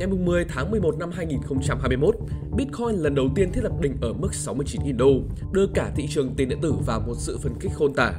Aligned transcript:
ngày 0.00 0.08
10 0.08 0.44
tháng 0.44 0.70
11 0.70 0.98
năm 0.98 1.10
2021, 1.12 2.14
Bitcoin 2.56 2.96
lần 2.96 3.14
đầu 3.14 3.28
tiên 3.34 3.52
thiết 3.52 3.60
lập 3.64 3.72
đỉnh 3.80 3.96
ở 4.00 4.12
mức 4.12 4.28
69.000 4.32 4.96
đô, 4.96 5.12
đưa 5.52 5.66
cả 5.74 5.92
thị 5.96 6.06
trường 6.10 6.34
tiền 6.36 6.48
điện 6.48 6.58
tử 6.62 6.74
vào 6.86 7.00
một 7.00 7.14
sự 7.16 7.38
phân 7.42 7.52
kích 7.60 7.72
khôn 7.74 7.94
tả. 7.94 8.12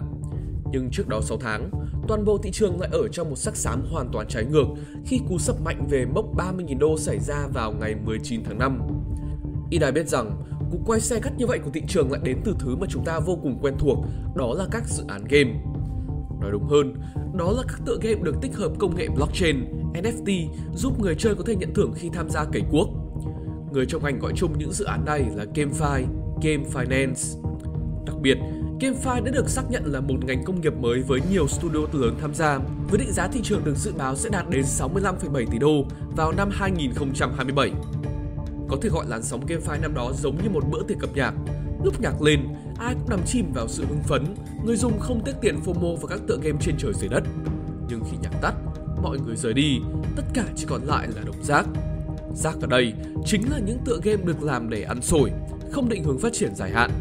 Nhưng 0.72 0.90
trước 0.92 1.08
đó 1.08 1.22
6 1.22 1.38
tháng, 1.38 1.72
toàn 2.08 2.26
bộ 2.26 2.38
thị 2.38 2.52
trường 2.52 2.80
lại 2.80 2.90
ở 2.94 3.08
trong 3.08 3.30
một 3.30 3.36
sắc 3.36 3.56
xám 3.56 3.84
hoàn 3.92 4.10
toàn 4.14 4.28
trái 4.28 4.46
ngược 4.46 4.66
khi 5.06 5.20
cú 5.30 5.38
sập 5.38 5.62
mạnh 5.62 5.88
về 5.90 6.06
mốc 6.06 6.26
30.000 6.36 6.80
đô 6.80 6.98
xảy 6.98 7.20
ra 7.20 7.48
vào 7.54 7.72
ngày 7.72 7.96
19 8.06 8.44
tháng 8.44 8.60
5. 8.60 8.82
Y 9.70 9.80
ai 9.82 9.92
biết 9.92 10.08
rằng, 10.08 10.42
cú 10.72 10.80
quay 10.86 11.00
xe 11.00 11.20
cắt 11.20 11.34
như 11.38 11.48
vậy 11.48 11.60
của 11.60 11.72
thị 11.74 11.82
trường 11.88 12.12
lại 12.12 12.22
đến 12.24 12.38
từ 12.46 12.56
thứ 12.60 12.76
mà 12.76 12.88
chúng 12.90 13.06
ta 13.06 13.20
vô 13.20 13.40
cùng 13.44 13.60
quen 13.62 13.74
thuộc, 13.80 13.98
đó 14.36 14.54
là 14.54 14.66
các 14.72 14.84
dự 14.88 15.04
án 15.08 15.24
game. 15.30 15.52
Nói 16.42 16.52
đúng 16.52 16.68
hơn, 16.68 16.94
đó 17.34 17.52
là 17.52 17.64
các 17.68 17.80
tựa 17.86 17.98
game 18.02 18.22
được 18.22 18.36
tích 18.42 18.56
hợp 18.56 18.72
công 18.80 18.96
nghệ 18.96 19.08
blockchain, 19.16 19.66
NFT 19.94 20.48
giúp 20.76 21.00
người 21.00 21.16
chơi 21.16 21.36
có 21.36 21.44
thể 21.48 21.56
nhận 21.56 21.74
thưởng 21.74 21.94
khi 21.96 22.10
tham 22.14 22.30
gia 22.30 22.46
cày 22.46 22.62
cuốc. 22.72 22.90
Người 23.72 23.86
trong 23.86 24.04
ngành 24.04 24.20
gọi 24.20 24.34
chung 24.36 24.58
những 24.58 24.74
dự 24.74 24.86
án 24.86 25.06
này 25.06 25.26
là 25.36 25.46
GameFi, 25.54 26.04
Game 26.44 26.64
Finance. 26.74 27.42
Đặc 28.06 28.16
biệt, 28.22 28.38
GameFi 28.80 29.24
đã 29.24 29.32
được 29.32 29.50
xác 29.50 29.64
nhận 29.70 29.84
là 29.86 30.00
một 30.00 30.26
ngành 30.26 30.44
công 30.46 30.62
nghiệp 30.62 30.74
mới 30.74 31.02
với 31.02 31.20
nhiều 31.32 31.48
studio 31.48 31.80
lớn 31.94 32.16
tham 32.22 32.34
gia, 32.34 32.60
với 32.90 33.00
định 33.00 33.12
giá 33.12 33.28
thị 33.28 33.40
trường 33.44 33.64
được 33.64 33.78
dự 33.78 33.94
báo 33.98 34.16
sẽ 34.16 34.30
đạt 34.30 34.50
đến 34.50 34.62
65,7 34.62 35.46
tỷ 35.52 35.60
đô 35.60 35.86
vào 36.16 36.32
năm 36.32 36.50
2027. 36.52 37.72
Có 38.70 38.78
thể 38.82 38.90
gọi 38.90 39.06
làn 39.08 39.24
sóng 39.24 39.46
GameFi 39.46 39.82
năm 39.82 39.94
đó 39.94 40.12
giống 40.16 40.38
như 40.44 40.50
một 40.50 40.64
bữa 40.72 40.84
tiệc 40.88 41.00
cập 41.00 41.10
nhạc. 41.16 41.34
Lúc 41.84 42.02
nhạc 42.02 42.22
lên, 42.22 42.40
ai 42.80 42.94
cũng 42.94 43.10
nằm 43.10 43.20
chìm 43.26 43.52
vào 43.54 43.68
sự 43.68 43.86
hưng 43.90 44.04
phấn, 44.04 44.26
người 44.66 44.76
dùng 44.76 45.00
không 45.00 45.22
tiếc 45.26 45.36
tiền 45.42 45.60
FOMO 45.66 45.96
vào 45.96 46.08
các 46.08 46.20
tựa 46.28 46.38
game 46.42 46.58
trên 46.62 46.76
trời 46.78 46.94
dưới 46.94 47.10
đất. 47.10 47.24
Nhưng 47.90 48.04
khi 48.12 48.18
nhạc 48.22 48.42
tắt, 48.42 48.54
mọi 49.02 49.18
người 49.20 49.36
rời 49.36 49.54
đi, 49.54 49.80
tất 50.16 50.24
cả 50.34 50.44
chỉ 50.56 50.66
còn 50.70 50.84
lại 50.84 51.08
là 51.16 51.22
đống 51.26 51.44
rác. 51.44 51.66
Rác 52.36 52.56
ở 52.62 52.68
đây 52.68 52.94
chính 53.26 53.52
là 53.52 53.60
những 53.60 53.80
tựa 53.86 54.00
game 54.04 54.24
được 54.24 54.44
làm 54.44 54.70
để 54.70 54.84
ăn 54.84 55.02
sổi, 55.02 55.32
không 55.72 55.90
định 55.90 56.04
hướng 56.04 56.20
phát 56.20 56.34
triển 56.34 56.56
dài 56.56 56.72
hạn, 56.72 56.92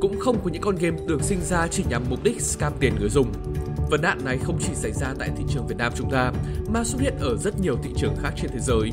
cũng 0.00 0.18
không 0.20 0.36
có 0.44 0.50
những 0.52 0.62
con 0.62 0.76
game 0.76 0.96
được 1.06 1.22
sinh 1.22 1.40
ra 1.40 1.66
chỉ 1.70 1.84
nhằm 1.90 2.02
mục 2.10 2.24
đích 2.24 2.40
scam 2.40 2.72
tiền 2.80 2.92
người 3.00 3.08
dùng. 3.08 3.32
Vấn 3.90 4.02
nạn 4.02 4.18
này 4.24 4.38
không 4.38 4.58
chỉ 4.60 4.74
xảy 4.74 4.92
ra 4.92 5.14
tại 5.18 5.30
thị 5.36 5.44
trường 5.48 5.66
Việt 5.66 5.76
Nam 5.78 5.92
chúng 5.96 6.10
ta, 6.10 6.32
mà 6.68 6.84
xuất 6.84 7.00
hiện 7.00 7.14
ở 7.20 7.36
rất 7.36 7.60
nhiều 7.60 7.76
thị 7.82 7.90
trường 7.96 8.16
khác 8.22 8.32
trên 8.36 8.50
thế 8.50 8.58
giới. 8.60 8.90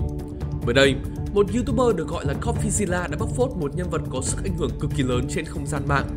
Mới 0.66 0.73
đây, 0.73 0.95
một 1.38 1.54
YouTuber 1.54 1.96
được 1.96 2.08
gọi 2.08 2.26
là 2.26 2.34
Coffeezilla 2.42 3.10
đã 3.10 3.18
bóc 3.20 3.30
phốt 3.36 3.50
một 3.56 3.76
nhân 3.76 3.90
vật 3.90 4.02
có 4.10 4.22
sức 4.22 4.38
ảnh 4.44 4.58
hưởng 4.58 4.72
cực 4.80 4.92
kỳ 4.96 5.04
lớn 5.04 5.26
trên 5.30 5.46
không 5.46 5.68
gian 5.68 5.84
mạng, 5.88 6.08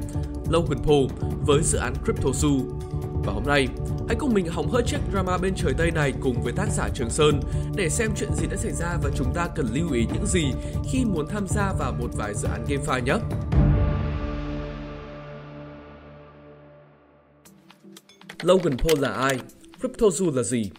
Logan 0.51 0.79
Paul 0.79 1.07
với 1.47 1.63
dự 1.63 1.79
án 1.79 1.95
CryptoZoo. 2.05 2.61
Và 3.25 3.33
hôm 3.33 3.43
nay, 3.47 3.69
hãy 4.09 4.17
cùng 4.19 4.35
mình 4.35 4.47
hóng 4.47 4.71
hớt 4.71 4.87
chiếc 4.87 4.98
drama 5.13 5.39
bên 5.39 5.55
trời 5.57 5.75
Tây 5.79 5.91
này 5.91 6.13
cùng 6.21 6.43
với 6.43 6.53
tác 6.53 6.67
giả 6.73 6.89
Trường 6.95 7.11
Sơn 7.11 7.41
để 7.77 7.89
xem 7.89 8.11
chuyện 8.17 8.35
gì 8.35 8.47
đã 8.51 8.57
xảy 8.57 8.73
ra 8.73 8.98
và 9.03 9.11
chúng 9.17 9.35
ta 9.35 9.48
cần 9.57 9.67
lưu 9.75 9.93
ý 9.93 10.07
những 10.15 10.27
gì 10.27 10.45
khi 10.91 11.05
muốn 11.05 11.27
tham 11.29 11.47
gia 11.48 11.73
vào 11.79 11.93
một 11.93 12.09
vài 12.15 12.35
dự 12.35 12.48
án 12.48 12.65
GameFi 12.69 13.03
nhé. 13.03 13.15
Logan 18.43 18.79
Paul 18.79 19.01
là 19.01 19.13
ai? 19.13 19.41
CryptoZoo 19.81 20.37
là 20.37 20.43
gì? 20.43 20.71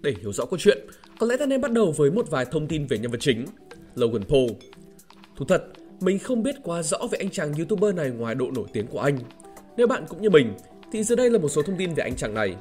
Để 0.00 0.14
hiểu 0.20 0.32
rõ 0.32 0.44
câu 0.44 0.58
chuyện, 0.58 0.78
có 1.18 1.26
lẽ 1.26 1.36
ta 1.36 1.46
nên 1.46 1.60
bắt 1.60 1.72
đầu 1.72 1.92
với 1.96 2.10
một 2.10 2.30
vài 2.30 2.44
thông 2.44 2.66
tin 2.66 2.86
về 2.86 2.98
nhân 2.98 3.10
vật 3.10 3.20
chính, 3.20 3.44
Logan 3.94 4.24
Paul. 4.24 4.50
Thú 5.36 5.44
thật, 5.48 5.64
mình 6.00 6.18
không 6.18 6.42
biết 6.42 6.54
quá 6.62 6.82
rõ 6.82 6.98
về 7.10 7.18
anh 7.18 7.30
chàng 7.30 7.52
YouTuber 7.52 7.94
này 7.94 8.10
ngoài 8.10 8.34
độ 8.34 8.50
nổi 8.54 8.66
tiếng 8.72 8.86
của 8.86 9.00
anh. 9.00 9.18
Nếu 9.76 9.86
bạn 9.86 10.04
cũng 10.08 10.22
như 10.22 10.30
mình, 10.30 10.54
thì 10.92 11.02
dưới 11.02 11.16
đây 11.16 11.30
là 11.30 11.38
một 11.38 11.48
số 11.48 11.62
thông 11.62 11.76
tin 11.76 11.94
về 11.94 12.02
anh 12.02 12.16
chàng 12.16 12.34
này. 12.34 12.56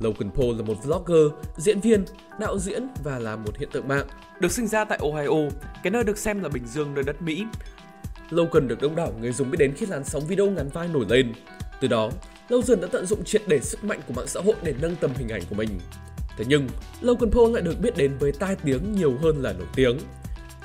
Logan 0.00 0.30
Paul 0.30 0.56
là 0.56 0.62
một 0.62 0.84
vlogger, 0.84 1.32
diễn 1.56 1.80
viên, 1.80 2.04
đạo 2.40 2.58
diễn 2.58 2.88
và 3.04 3.18
là 3.18 3.36
một 3.36 3.58
hiện 3.58 3.68
tượng 3.72 3.88
mạng. 3.88 4.06
Được 4.40 4.52
sinh 4.52 4.66
ra 4.66 4.84
tại 4.84 4.98
Ohio, 5.02 5.50
cái 5.82 5.90
nơi 5.90 6.04
được 6.04 6.18
xem 6.18 6.42
là 6.42 6.48
Bình 6.48 6.66
Dương 6.66 6.94
nơi 6.94 7.04
đất 7.04 7.22
Mỹ. 7.22 7.44
Logan 8.30 8.68
được 8.68 8.82
đông 8.82 8.96
đảo 8.96 9.12
người 9.20 9.32
dùng 9.32 9.50
biết 9.50 9.58
đến 9.58 9.72
khi 9.76 9.86
làn 9.86 10.04
sóng 10.04 10.26
video 10.26 10.50
ngắn 10.50 10.68
vai 10.68 10.88
nổi 10.88 11.06
lên. 11.08 11.32
Từ 11.80 11.88
đó, 11.88 12.10
Logan 12.48 12.80
đã 12.80 12.88
tận 12.92 13.06
dụng 13.06 13.24
triệt 13.24 13.42
để 13.46 13.60
sức 13.60 13.84
mạnh 13.84 14.00
của 14.08 14.14
mạng 14.14 14.26
xã 14.26 14.40
hội 14.40 14.54
để 14.62 14.74
nâng 14.80 14.96
tầm 14.96 15.10
hình 15.18 15.28
ảnh 15.28 15.42
của 15.50 15.54
mình. 15.54 15.68
Thế 16.36 16.44
nhưng, 16.48 16.68
Logan 17.00 17.30
Paul 17.30 17.52
lại 17.52 17.62
được 17.62 17.80
biết 17.80 17.96
đến 17.96 18.16
với 18.18 18.32
tai 18.32 18.56
tiếng 18.64 18.92
nhiều 18.92 19.16
hơn 19.22 19.42
là 19.42 19.52
nổi 19.52 19.66
tiếng. 19.74 19.98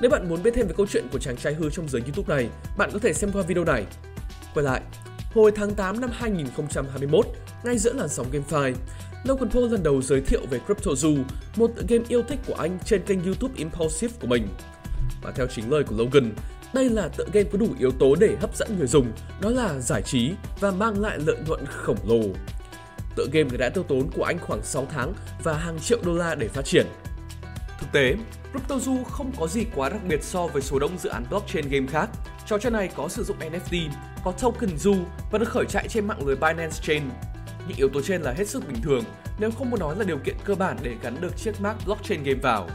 Nếu 0.02 0.10
bạn 0.10 0.30
muốn 0.30 0.44
biết 0.44 0.52
thêm 0.54 0.68
về 0.68 0.74
câu 0.78 0.88
chuyện 0.88 1.08
của 1.12 1.20
chàng 1.20 1.38
trai 1.38 1.54
hư 1.54 1.70
trong 1.70 1.90
giới 1.90 2.02
YouTube 2.02 2.36
này, 2.36 2.50
bạn 2.78 2.90
có 2.94 3.00
thể 3.00 3.14
xem 3.14 3.32
qua 3.32 3.42
video 3.42 3.66
này. 3.66 3.86
Quay 4.54 4.64
lại, 4.64 4.82
hồi 5.34 5.52
tháng 5.56 5.76
8 5.76 6.02
năm 6.02 6.10
2021, 6.14 7.26
ngay 7.64 7.78
giữa 7.78 7.94
làn 7.94 8.10
sóng 8.10 8.28
GameFi, 8.32 8.74
Logan 9.24 9.50
Paul 9.50 9.72
lần 9.72 9.84
đầu 9.84 10.02
giới 10.02 10.22
thiệu 10.22 10.42
về 10.50 10.60
CryptoZoo, 10.68 11.24
một 11.56 11.72
tựa 11.76 11.84
game 11.88 12.04
yêu 12.08 12.22
thích 12.28 12.40
của 12.48 12.54
anh 12.54 12.78
trên 12.86 13.02
kênh 13.02 13.24
YouTube 13.24 13.54
Impulsive 13.58 14.14
của 14.22 14.28
mình. 14.28 14.48
Và 15.22 15.32
theo 15.32 15.48
chính 15.48 15.72
lời 15.72 15.84
của 15.84 15.96
Logan, 15.98 16.32
đây 16.74 16.90
là 16.90 17.08
tựa 17.08 17.26
game 17.34 17.50
có 17.52 17.58
đủ 17.58 17.68
yếu 17.80 17.92
tố 17.92 18.16
để 18.16 18.36
hấp 18.42 18.56
dẫn 18.58 18.78
người 18.78 18.88
dùng, 18.88 19.12
đó 19.42 19.50
là 19.50 19.80
giải 19.80 20.02
trí 20.02 20.32
và 20.60 20.72
mang 20.72 21.02
lại 21.02 21.20
lợi 21.26 21.38
nhuận 21.48 21.66
khổng 21.66 21.98
lồ. 22.08 22.22
Tựa 23.16 23.26
game 23.32 23.58
đã 23.58 23.70
tiêu 23.70 23.84
tốn 23.84 24.10
của 24.16 24.24
anh 24.24 24.40
khoảng 24.40 24.64
6 24.64 24.88
tháng 24.92 25.14
và 25.44 25.54
hàng 25.54 25.80
triệu 25.80 26.00
đô 26.06 26.14
la 26.14 26.36
để 26.36 26.48
phát 26.48 26.66
triển. 26.66 26.86
Thực 27.80 27.92
tế, 27.92 28.16
CryptoZoo 28.54 29.04
không 29.04 29.32
có 29.40 29.48
gì 29.48 29.66
quá 29.76 29.90
đặc 29.90 30.02
biệt 30.08 30.24
so 30.24 30.48
với 30.48 30.62
số 30.62 30.80
đông 30.80 30.98
dự 30.98 31.10
án 31.10 31.24
blockchain 31.30 31.70
game 31.70 31.88
khác. 31.88 32.10
Trò 32.48 32.58
chơi 32.58 32.72
này 32.72 32.90
có 32.96 33.08
sử 33.08 33.24
dụng 33.24 33.38
NFT, 33.40 33.90
có 34.24 34.32
token 34.32 34.70
Zoo 34.76 35.04
và 35.32 35.40
được 35.40 35.50
khởi 35.50 35.66
chạy 35.70 35.88
trên 35.88 36.08
mạng 36.08 36.26
lưới 36.26 36.36
Binance 36.36 36.82
Chain. 36.82 37.04
Những 37.68 37.78
yếu 37.78 37.90
tố 37.94 38.02
trên 38.02 38.22
là 38.22 38.32
hết 38.32 38.48
sức 38.48 38.68
bình 38.68 38.82
thường, 38.82 39.04
nếu 39.40 39.52
không 39.52 39.70
muốn 39.70 39.80
nói 39.80 39.96
là 39.98 40.04
điều 40.04 40.18
kiện 40.18 40.36
cơ 40.46 40.56
bản 40.56 40.78
để 40.84 40.96
gắn 41.02 41.22
được 41.22 41.38
chiếc 41.38 41.62
mác 41.62 41.74
blockchain 41.86 42.24
game 42.24 42.40
vào. 42.42 42.70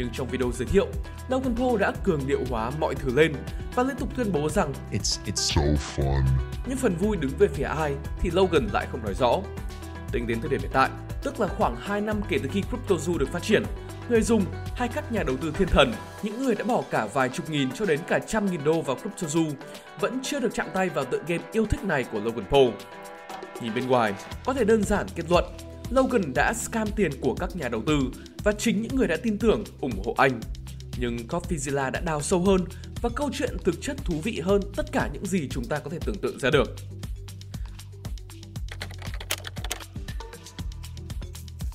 Nhưng 0.00 0.10
trong 0.12 0.28
video 0.28 0.52
giới 0.52 0.66
thiệu, 0.66 0.86
Logan 1.28 1.56
Paul 1.56 1.80
đã 1.80 1.92
cường 2.04 2.20
điệu 2.26 2.40
hóa 2.50 2.70
mọi 2.80 2.94
thứ 2.94 3.14
lên 3.14 3.32
và 3.74 3.82
liên 3.82 3.96
tục 3.96 4.08
tuyên 4.16 4.32
bố 4.32 4.48
rằng 4.48 4.72
It's 4.92 5.18
it's 5.26 5.34
so 5.34 5.62
fun. 5.96 6.22
những 6.66 6.76
phần 6.76 6.96
vui 6.96 7.16
đứng 7.16 7.30
về 7.38 7.48
phía 7.48 7.64
ai 7.64 7.94
thì 8.20 8.30
Logan 8.30 8.68
lại 8.72 8.86
không 8.92 9.04
nói 9.04 9.14
rõ. 9.14 9.36
Tính 10.12 10.26
đến 10.26 10.40
thời 10.40 10.50
điểm 10.50 10.60
hiện 10.60 10.70
tại, 10.72 10.90
tức 11.22 11.40
là 11.40 11.48
khoảng 11.48 11.76
2 11.80 12.00
năm 12.00 12.20
kể 12.28 12.38
từ 12.42 12.48
khi 12.52 12.62
CryptoZoo 12.62 13.18
được 13.18 13.28
phát 13.32 13.42
triển, 13.42 13.62
người 14.08 14.22
dùng 14.22 14.44
hay 14.76 14.88
các 14.88 15.12
nhà 15.12 15.22
đầu 15.22 15.36
tư 15.36 15.52
thiên 15.58 15.68
thần, 15.68 15.92
những 16.22 16.44
người 16.44 16.54
đã 16.54 16.64
bỏ 16.64 16.82
cả 16.90 17.06
vài 17.14 17.28
chục 17.28 17.50
nghìn 17.50 17.72
cho 17.72 17.84
đến 17.84 18.00
cả 18.08 18.18
trăm 18.18 18.50
nghìn 18.50 18.64
đô 18.64 18.82
vào 18.82 18.96
CryptoZoo, 18.96 19.52
vẫn 20.00 20.20
chưa 20.22 20.40
được 20.40 20.54
chạm 20.54 20.66
tay 20.74 20.88
vào 20.88 21.04
tựa 21.04 21.20
game 21.26 21.42
yêu 21.52 21.66
thích 21.66 21.84
này 21.84 22.04
của 22.12 22.20
Logan 22.20 22.44
Paul. 22.50 22.68
Nhìn 23.62 23.74
bên 23.74 23.88
ngoài, 23.88 24.14
có 24.44 24.52
thể 24.54 24.64
đơn 24.64 24.82
giản 24.82 25.06
kết 25.14 25.24
luận, 25.30 25.44
Logan 25.90 26.32
đã 26.34 26.52
scam 26.54 26.88
tiền 26.96 27.10
của 27.20 27.34
các 27.34 27.56
nhà 27.56 27.68
đầu 27.68 27.82
tư 27.86 27.98
và 28.44 28.52
chính 28.52 28.82
những 28.82 28.96
người 28.96 29.08
đã 29.08 29.16
tin 29.22 29.38
tưởng 29.38 29.64
ủng 29.80 30.02
hộ 30.04 30.14
anh. 30.18 30.40
Nhưng 30.98 31.16
Coffeezilla 31.28 31.90
đã 31.90 32.00
đào 32.00 32.22
sâu 32.22 32.40
hơn 32.40 32.64
và 33.02 33.10
câu 33.16 33.30
chuyện 33.32 33.56
thực 33.64 33.82
chất 33.82 33.96
thú 34.04 34.20
vị 34.24 34.40
hơn 34.40 34.62
tất 34.76 34.92
cả 34.92 35.10
những 35.12 35.26
gì 35.26 35.48
chúng 35.50 35.64
ta 35.64 35.78
có 35.78 35.90
thể 35.90 35.98
tưởng 36.04 36.18
tượng 36.22 36.38
ra 36.38 36.50
được. 36.50 36.76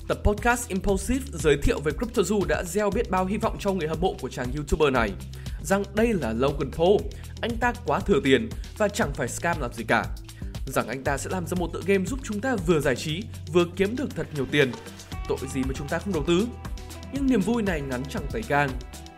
Tập 0.08 0.18
podcast 0.24 0.68
Impulsive 0.68 1.24
giới 1.32 1.56
thiệu 1.62 1.80
về 1.80 1.92
CryptoZoo 1.92 2.44
đã 2.44 2.64
gieo 2.64 2.90
biết 2.90 3.10
bao 3.10 3.26
hy 3.26 3.36
vọng 3.36 3.56
cho 3.60 3.72
người 3.72 3.88
hâm 3.88 4.00
mộ 4.00 4.16
của 4.20 4.28
chàng 4.28 4.52
YouTuber 4.52 4.92
này 4.92 5.12
rằng 5.66 5.82
đây 5.94 6.12
là 6.12 6.32
Logan 6.32 6.70
Paul, 6.72 7.00
anh 7.40 7.56
ta 7.60 7.72
quá 7.86 8.00
thừa 8.00 8.20
tiền 8.24 8.48
và 8.78 8.88
chẳng 8.88 9.12
phải 9.14 9.28
scam 9.28 9.60
làm 9.60 9.72
gì 9.72 9.84
cả. 9.84 10.04
Rằng 10.66 10.88
anh 10.88 11.04
ta 11.04 11.18
sẽ 11.18 11.30
làm 11.30 11.46
ra 11.46 11.54
một 11.58 11.70
tựa 11.72 11.80
game 11.86 12.04
giúp 12.04 12.18
chúng 12.22 12.40
ta 12.40 12.56
vừa 12.66 12.80
giải 12.80 12.96
trí, 12.96 13.22
vừa 13.52 13.64
kiếm 13.76 13.96
được 13.96 14.16
thật 14.16 14.26
nhiều 14.34 14.46
tiền. 14.50 14.72
Tội 15.28 15.38
gì 15.54 15.62
mà 15.62 15.72
chúng 15.74 15.88
ta 15.88 15.98
không 15.98 16.12
đầu 16.12 16.24
tư? 16.26 16.46
Nhưng 17.12 17.26
niềm 17.26 17.40
vui 17.40 17.62
này 17.62 17.80
ngắn 17.80 18.02
chẳng 18.08 18.26
tẩy 18.32 18.42
gang. 18.48 18.70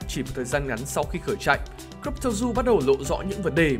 Chỉ 0.09 0.23
một 0.23 0.29
thời 0.35 0.45
gian 0.45 0.67
ngắn 0.67 0.79
sau 0.79 1.05
khi 1.05 1.19
khởi 1.19 1.37
chạy, 1.41 1.59
CryptoZoo 2.03 2.53
bắt 2.53 2.65
đầu 2.65 2.81
lộ 2.87 2.95
rõ 3.05 3.19
những 3.29 3.43
vấn 3.43 3.55
đề. 3.55 3.77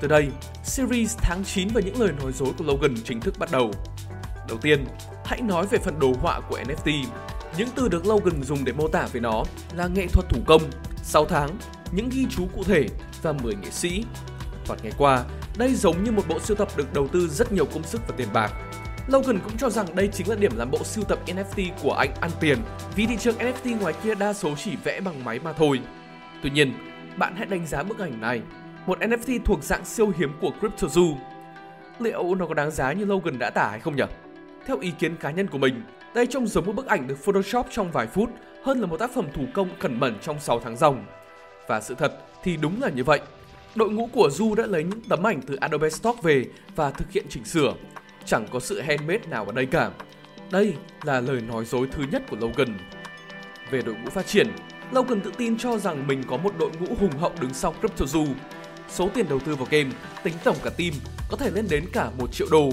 Từ 0.00 0.08
đây, 0.08 0.28
series 0.64 1.16
tháng 1.18 1.44
9 1.44 1.68
và 1.74 1.80
những 1.80 2.00
lời 2.00 2.12
nói 2.22 2.32
dối 2.32 2.52
của 2.58 2.64
Logan 2.64 2.94
chính 3.04 3.20
thức 3.20 3.34
bắt 3.38 3.50
đầu. 3.52 3.70
Đầu 4.48 4.58
tiên, 4.62 4.84
hãy 5.24 5.40
nói 5.40 5.66
về 5.66 5.78
phần 5.78 5.98
đồ 5.98 6.12
họa 6.20 6.40
của 6.40 6.58
NFT. 6.58 7.04
Những 7.58 7.68
từ 7.74 7.88
được 7.88 8.06
Logan 8.06 8.42
dùng 8.42 8.64
để 8.64 8.72
mô 8.72 8.88
tả 8.88 9.08
về 9.12 9.20
nó 9.20 9.44
là 9.74 9.86
nghệ 9.86 10.06
thuật 10.12 10.28
thủ 10.28 10.40
công, 10.46 10.62
6 11.02 11.24
tháng, 11.24 11.58
những 11.92 12.08
ghi 12.08 12.26
chú 12.30 12.48
cụ 12.54 12.64
thể 12.64 12.86
và 13.22 13.32
10 13.32 13.54
nghệ 13.54 13.70
sĩ. 13.70 14.04
Thoạt 14.64 14.84
ngày 14.84 14.92
qua, 14.98 15.24
đây 15.58 15.74
giống 15.74 16.04
như 16.04 16.12
một 16.12 16.22
bộ 16.28 16.38
sưu 16.40 16.56
tập 16.56 16.68
được 16.76 16.92
đầu 16.92 17.08
tư 17.08 17.28
rất 17.28 17.52
nhiều 17.52 17.64
công 17.64 17.82
sức 17.82 18.00
và 18.08 18.14
tiền 18.16 18.28
bạc. 18.32 18.52
Logan 19.08 19.38
cũng 19.44 19.56
cho 19.58 19.70
rằng 19.70 19.86
đây 19.94 20.08
chính 20.12 20.28
là 20.28 20.36
điểm 20.36 20.52
làm 20.56 20.70
bộ 20.70 20.78
sưu 20.84 21.04
tập 21.04 21.18
NFT 21.26 21.70
của 21.82 21.92
anh 21.92 22.10
ăn 22.20 22.30
tiền 22.40 22.58
vì 22.96 23.06
thị 23.06 23.16
trường 23.16 23.36
NFT 23.36 23.80
ngoài 23.80 23.94
kia 24.02 24.14
đa 24.14 24.32
số 24.32 24.54
chỉ 24.64 24.76
vẽ 24.84 25.00
bằng 25.00 25.24
máy 25.24 25.40
mà 25.44 25.52
thôi. 25.52 25.80
Tuy 26.42 26.50
nhiên, 26.50 26.72
bạn 27.16 27.34
hãy 27.36 27.46
đánh 27.46 27.66
giá 27.66 27.82
bức 27.82 27.98
ảnh 27.98 28.20
này, 28.20 28.42
một 28.86 28.98
NFT 28.98 29.38
thuộc 29.44 29.64
dạng 29.64 29.84
siêu 29.84 30.12
hiếm 30.18 30.32
của 30.40 30.50
CryptoZoo. 30.60 31.16
Liệu 31.98 32.34
nó 32.34 32.46
có 32.46 32.54
đáng 32.54 32.70
giá 32.70 32.92
như 32.92 33.04
Logan 33.04 33.38
đã 33.38 33.50
tả 33.50 33.68
hay 33.70 33.80
không 33.80 33.96
nhỉ? 33.96 34.04
Theo 34.66 34.78
ý 34.78 34.90
kiến 34.98 35.16
cá 35.16 35.30
nhân 35.30 35.46
của 35.46 35.58
mình, 35.58 35.82
đây 36.14 36.26
trông 36.26 36.46
giống 36.46 36.66
một 36.66 36.72
bức 36.72 36.86
ảnh 36.86 37.06
được 37.06 37.18
Photoshop 37.24 37.66
trong 37.70 37.92
vài 37.92 38.06
phút 38.06 38.30
hơn 38.64 38.80
là 38.80 38.86
một 38.86 38.96
tác 38.96 39.10
phẩm 39.14 39.26
thủ 39.34 39.42
công 39.54 39.68
cẩn 39.78 40.00
mẩn 40.00 40.14
trong 40.22 40.40
6 40.40 40.60
tháng 40.60 40.76
ròng. 40.76 41.06
Và 41.68 41.80
sự 41.80 41.94
thật 41.94 42.12
thì 42.42 42.56
đúng 42.56 42.82
là 42.82 42.90
như 42.90 43.04
vậy. 43.04 43.20
Đội 43.74 43.90
ngũ 43.90 44.08
của 44.12 44.30
Du 44.30 44.54
đã 44.54 44.66
lấy 44.66 44.84
những 44.84 45.00
tấm 45.08 45.26
ảnh 45.26 45.40
từ 45.46 45.56
Adobe 45.56 45.90
Stock 45.90 46.22
về 46.22 46.44
và 46.76 46.90
thực 46.90 47.10
hiện 47.12 47.26
chỉnh 47.28 47.44
sửa. 47.44 47.74
Chẳng 48.26 48.46
có 48.52 48.60
sự 48.60 48.80
handmade 48.80 49.26
nào 49.28 49.44
ở 49.44 49.52
đây 49.52 49.66
cả. 49.66 49.90
Đây 50.50 50.74
là 51.02 51.20
lời 51.20 51.40
nói 51.40 51.64
dối 51.64 51.88
thứ 51.92 52.04
nhất 52.12 52.22
của 52.30 52.36
Logan. 52.36 52.78
Về 53.70 53.82
đội 53.82 53.94
ngũ 53.94 54.10
phát 54.10 54.26
triển, 54.26 54.46
Logan 54.92 55.20
tự 55.20 55.32
tin 55.36 55.58
cho 55.58 55.78
rằng 55.78 56.06
mình 56.06 56.22
có 56.28 56.36
một 56.36 56.52
đội 56.58 56.70
ngũ 56.80 56.94
hùng 57.00 57.18
hậu 57.18 57.32
đứng 57.40 57.54
sau 57.54 57.74
CryptoZoo. 57.82 58.34
Số 58.88 59.08
tiền 59.14 59.26
đầu 59.28 59.38
tư 59.38 59.56
vào 59.56 59.66
game, 59.70 59.90
tính 60.22 60.34
tổng 60.44 60.56
cả 60.64 60.70
team, 60.70 60.92
có 61.30 61.36
thể 61.36 61.50
lên 61.50 61.66
đến 61.70 61.84
cả 61.92 62.10
1 62.18 62.32
triệu 62.32 62.46
đô. 62.50 62.70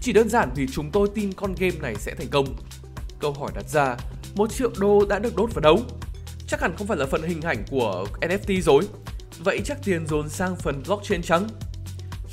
Chỉ 0.00 0.12
đơn 0.12 0.28
giản 0.28 0.50
vì 0.54 0.66
chúng 0.72 0.90
tôi 0.90 1.08
tin 1.14 1.32
con 1.32 1.54
game 1.58 1.76
này 1.82 1.94
sẽ 1.94 2.14
thành 2.14 2.28
công. 2.30 2.46
Câu 3.18 3.32
hỏi 3.32 3.50
đặt 3.54 3.68
ra, 3.68 3.96
1 4.34 4.52
triệu 4.52 4.70
đô 4.78 5.06
đã 5.08 5.18
được 5.18 5.36
đốt 5.36 5.54
vào 5.54 5.60
đâu? 5.60 5.80
Chắc 6.48 6.60
hẳn 6.60 6.76
không 6.76 6.86
phải 6.86 6.96
là 6.96 7.06
phần 7.06 7.22
hình 7.22 7.40
ảnh 7.40 7.64
của 7.70 8.06
NFT 8.20 8.60
rồi. 8.60 8.82
Vậy 9.44 9.60
chắc 9.64 9.78
tiền 9.84 10.06
dồn 10.06 10.28
sang 10.28 10.56
phần 10.56 10.82
blockchain 10.86 11.22
trắng? 11.22 11.48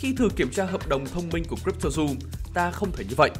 Khi 0.03 0.13
thử 0.13 0.29
kiểm 0.35 0.51
tra 0.51 0.65
hợp 0.65 0.87
đồng 0.87 1.05
thông 1.05 1.29
minh 1.29 1.43
của 1.49 1.55
CryptoZoo, 1.65 2.15
ta 2.53 2.71
không 2.71 2.91
thấy 2.91 3.05
như 3.09 3.15
vậy. 3.17 3.31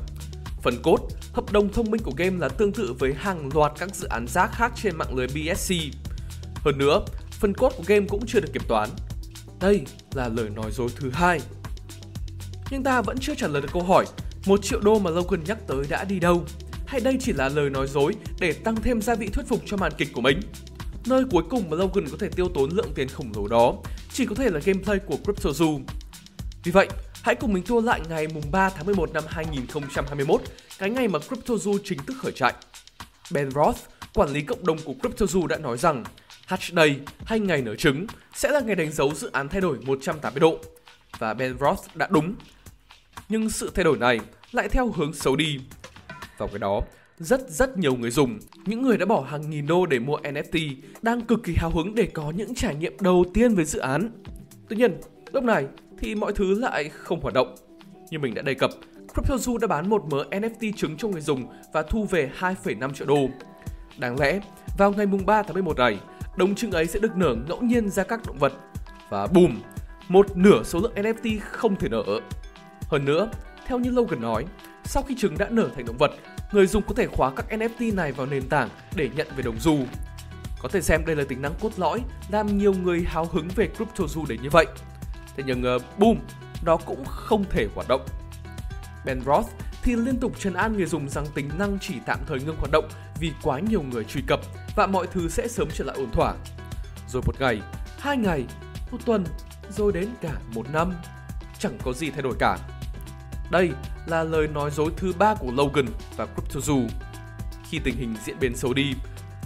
Phần 0.62 0.74
cốt, 0.84 0.98
hợp 1.34 1.52
đồng 1.52 1.74
thông 1.74 1.92
minh 1.92 2.02
của 2.04 2.12
game 2.18 2.38
là 2.38 2.50
tương 2.50 2.72
tự 2.72 2.96
với 3.00 3.14
hàng 3.14 3.50
loạt 3.54 3.72
các 3.80 3.96
dự 3.96 4.08
án 4.08 4.26
rác 4.28 4.52
khác 4.54 4.72
trên 4.76 4.96
mạng 4.96 5.16
lưới 5.16 5.28
BSC. 5.28 5.76
Hơn 6.56 6.78
nữa, 6.78 7.06
phần 7.32 7.54
cốt 7.54 7.74
của 7.78 7.84
game 7.88 8.06
cũng 8.10 8.26
chưa 8.28 8.40
được 8.40 8.54
kiểm 8.54 8.62
toán. 8.68 8.90
Đây 9.60 9.82
là 10.14 10.28
lời 10.28 10.50
nói 10.50 10.72
dối 10.72 10.90
thứ 10.96 11.10
hai. 11.14 11.40
Nhưng 12.72 12.84
ta 12.84 13.02
vẫn 13.02 13.18
chưa 13.22 13.36
trả 13.36 13.48
lời 13.48 13.62
được 13.62 13.70
câu 13.74 13.84
hỏi, 13.84 14.06
một 14.46 14.64
triệu 14.64 14.80
đô 14.80 15.00
mà 15.00 15.12
Logan 15.12 15.44
nhắc 15.44 15.58
tới 15.68 15.86
đã 15.90 16.04
đi 16.04 16.20
đâu? 16.20 16.46
Hay 16.88 17.02
đây 17.02 17.18
chỉ 17.20 17.34
là 17.34 17.50
lời 17.50 17.70
nói 17.70 17.88
dối 17.88 18.16
để 18.40 18.54
tăng 18.54 18.76
thêm 18.76 19.02
gia 19.02 19.16
vị 19.16 19.28
thuyết 19.28 19.48
phục 19.48 19.62
cho 19.66 19.78
màn 19.78 19.92
kịch 19.98 20.10
của 20.14 20.22
mình? 20.22 20.40
Nơi 21.06 21.24
cuối 21.32 21.44
cùng 21.50 21.70
mà 21.70 21.78
Logan 21.78 22.06
có 22.12 22.18
thể 22.20 22.30
tiêu 22.36 22.50
tốn 22.54 22.70
lượng 22.74 22.92
tiền 22.96 23.08
khổng 23.08 23.32
lồ 23.36 23.48
đó 23.48 23.74
chỉ 24.14 24.26
có 24.26 24.36
thể 24.36 24.50
là 24.50 24.60
gameplay 24.66 25.00
của 25.00 25.18
CryptoZoo. 25.24 25.80
Vì 26.64 26.72
vậy, 26.72 26.88
hãy 27.24 27.36
cùng 27.36 27.54
mình 27.54 27.64
tua 27.64 27.82
lại 27.82 28.02
ngày 28.10 28.28
mùng 28.28 28.52
3 28.52 28.70
tháng 28.70 28.86
11 28.86 29.14
năm 29.14 29.24
2021, 29.28 30.42
cái 30.80 30.90
ngày 30.90 31.08
mà 31.08 31.20
CryptoZoo 31.20 31.78
chính 31.84 32.00
thức 32.00 32.18
khởi 32.20 32.32
chạy. 32.32 32.54
Ben 33.32 33.52
Roth, 33.52 33.78
quản 34.14 34.30
lý 34.30 34.42
cộng 34.42 34.66
đồng 34.66 34.78
của 34.86 34.94
CryptoZoo 35.02 35.48
đã 35.48 35.58
nói 35.58 35.78
rằng 35.78 36.04
Hatch 36.48 36.74
Day 36.76 37.00
hay 37.26 37.40
ngày 37.40 37.62
nở 37.62 37.76
trứng 37.76 38.08
sẽ 38.36 38.52
là 38.52 38.60
ngày 38.60 38.76
đánh 38.76 38.92
dấu 38.92 39.14
dự 39.14 39.30
án 39.32 39.50
thay 39.50 39.62
đổi 39.62 39.78
180 39.86 40.40
độ. 40.40 40.60
Và 41.20 41.34
Ben 41.34 41.58
Roth 41.60 41.96
đã 41.96 42.08
đúng. 42.12 42.36
Nhưng 43.30 43.50
sự 43.50 43.72
thay 43.76 43.84
đổi 43.84 43.98
này 43.98 44.20
lại 44.52 44.70
theo 44.70 44.92
hướng 44.92 45.14
xấu 45.14 45.36
đi. 45.36 45.60
Vào 46.38 46.48
cái 46.48 46.60
đó, 46.60 46.82
rất 47.18 47.50
rất 47.50 47.78
nhiều 47.78 47.96
người 47.96 48.12
dùng, 48.12 48.40
những 48.66 48.82
người 48.82 48.98
đã 48.98 49.06
bỏ 49.06 49.22
hàng 49.22 49.50
nghìn 49.50 49.68
đô 49.68 49.86
để 49.86 50.00
mua 50.00 50.18
NFT 50.18 50.76
đang 51.02 51.22
cực 51.22 51.44
kỳ 51.44 51.54
hào 51.58 51.70
hứng 51.70 51.96
để 51.96 52.08
có 52.14 52.32
những 52.36 52.56
trải 52.56 52.76
nghiệm 52.76 52.98
đầu 53.00 53.26
tiên 53.34 53.56
với 53.56 53.66
dự 53.66 53.80
án. 53.80 54.10
Tuy 54.70 54.76
nhiên, 54.76 55.02
lúc 55.32 55.44
này 55.44 55.68
thì 56.00 56.16
mọi 56.16 56.34
thứ 56.34 56.60
lại 56.60 56.90
không 56.90 57.22
hoạt 57.22 57.34
động. 57.34 57.56
Như 58.10 58.20
mình 58.20 58.34
đã 58.34 58.42
đề 58.42 58.54
cập, 58.54 58.72
CryptoZoo 59.14 59.58
đã 59.58 59.68
bán 59.68 59.90
một 59.90 60.04
mớ 60.12 60.24
NFT 60.32 60.72
trứng 60.78 60.98
cho 60.98 61.08
người 61.08 61.22
dùng 61.22 61.46
và 61.74 61.84
thu 61.84 62.08
về 62.10 62.32
2,5 62.40 62.94
triệu 62.94 63.08
đô. 63.08 63.30
Đáng 63.98 64.20
lẽ, 64.20 64.40
vào 64.78 64.92
ngày 64.92 65.06
mùng 65.06 65.26
3 65.26 65.44
tháng 65.44 65.54
11 65.54 65.78
này, 65.78 66.00
đồng 66.38 66.56
trứng 66.56 66.72
ấy 66.72 66.88
sẽ 66.88 67.00
được 67.00 67.16
nở 67.16 67.36
ngẫu 67.48 67.62
nhiên 67.62 67.90
ra 67.90 68.04
các 68.04 68.20
động 68.28 68.38
vật. 68.38 68.54
Và 69.10 69.28
bùm. 69.28 69.62
một 70.10 70.38
nửa 70.38 70.64
số 70.64 70.80
lượng 70.80 70.94
NFT 70.96 71.40
không 71.42 71.76
thể 71.76 71.90
nở. 71.90 72.04
Hơn 72.88 73.06
nữa, 73.06 73.30
theo 73.68 73.80
như 73.80 73.90
Logan 73.92 74.22
nói, 74.22 74.46
sau 74.84 75.04
khi 75.04 75.16
trứng 75.18 75.38
đã 75.38 75.50
nở 75.50 75.70
thành 75.76 75.86
động 75.86 75.98
vật, 75.98 76.12
người 76.52 76.68
dùng 76.68 76.84
có 76.88 76.94
thể 76.94 77.08
khóa 77.08 77.32
các 77.36 77.46
NFT 77.50 77.96
này 77.96 78.12
vào 78.12 78.28
nền 78.28 78.50
tảng 78.50 78.70
để 78.96 79.10
nhận 79.16 79.28
về 79.36 79.44
đồng 79.44 79.60
xu. 79.60 79.78
Có 80.62 80.70
thể 80.70 80.82
xem 80.82 81.02
đây 81.06 81.16
là 81.16 81.24
tính 81.30 81.42
năng 81.42 81.54
cốt 81.62 81.72
lõi 81.78 82.02
làm 82.32 82.58
nhiều 82.58 82.74
người 82.74 83.04
hào 83.08 83.26
hứng 83.26 83.48
về 83.56 83.70
CryptoZoo 83.78 84.26
đến 84.28 84.42
như 84.42 84.50
vậy. 84.50 84.66
Thế 85.38 85.44
nhưng 85.48 85.76
uh, 85.76 86.00
boom, 86.00 86.18
nó 86.66 86.78
cũng 86.78 87.06
không 87.06 87.44
thể 87.50 87.68
hoạt 87.76 87.88
động. 87.88 88.06
Ben 89.06 89.22
Roth 89.26 89.48
thì 89.84 89.96
liên 89.96 90.20
tục 90.20 90.40
trấn 90.40 90.54
an 90.54 90.78
người 90.78 90.86
dùng 90.86 91.10
rằng 91.10 91.26
tính 91.36 91.50
năng 91.58 91.78
chỉ 91.82 91.96
tạm 92.06 92.20
thời 92.28 92.40
ngưng 92.40 92.56
hoạt 92.56 92.72
động 92.72 92.88
vì 93.20 93.32
quá 93.44 93.60
nhiều 93.60 93.82
người 93.82 94.04
truy 94.04 94.22
cập 94.28 94.40
và 94.76 94.88
mọi 94.88 95.08
thứ 95.08 95.30
sẽ 95.30 95.48
sớm 95.48 95.68
trở 95.74 95.86
lại 95.86 95.96
ổn 95.98 96.12
thỏa. 96.12 96.34
Rồi 97.10 97.22
một 97.26 97.40
ngày, 97.40 97.62
hai 98.00 98.18
ngày, 98.18 98.46
một 98.92 98.98
tuần, 99.06 99.26
rồi 99.70 99.92
đến 99.94 100.10
cả 100.22 100.34
một 100.54 100.66
năm, 100.74 100.94
chẳng 101.60 101.78
có 101.84 101.94
gì 101.94 102.10
thay 102.10 102.22
đổi 102.22 102.34
cả. 102.40 102.58
Đây 103.52 103.70
là 104.06 104.24
lời 104.24 104.48
nói 104.48 104.72
dối 104.72 104.92
thứ 104.98 105.14
ba 105.18 105.36
của 105.36 105.52
Logan 105.52 105.86
và 106.18 106.28
CryptoZoo. 106.36 106.88
Khi 107.70 107.80
tình 107.84 107.96
hình 107.96 108.16
diễn 108.26 108.40
biến 108.40 108.56
xấu 108.56 108.74
đi, 108.74 108.94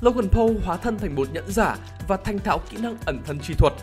Logan 0.02 0.30
Paul 0.30 0.58
hóa 0.66 0.78
thân 0.78 0.98
thành 0.98 1.16
một 1.16 1.28
nhẫn 1.34 1.52
giả 1.52 1.76
và 2.08 2.18
thành 2.18 2.40
thạo 2.40 2.60
kỹ 2.70 2.78
năng 2.78 2.98
ẩn 3.06 3.22
thân 3.26 3.40
chi 3.40 3.54
thuật. 3.58 3.74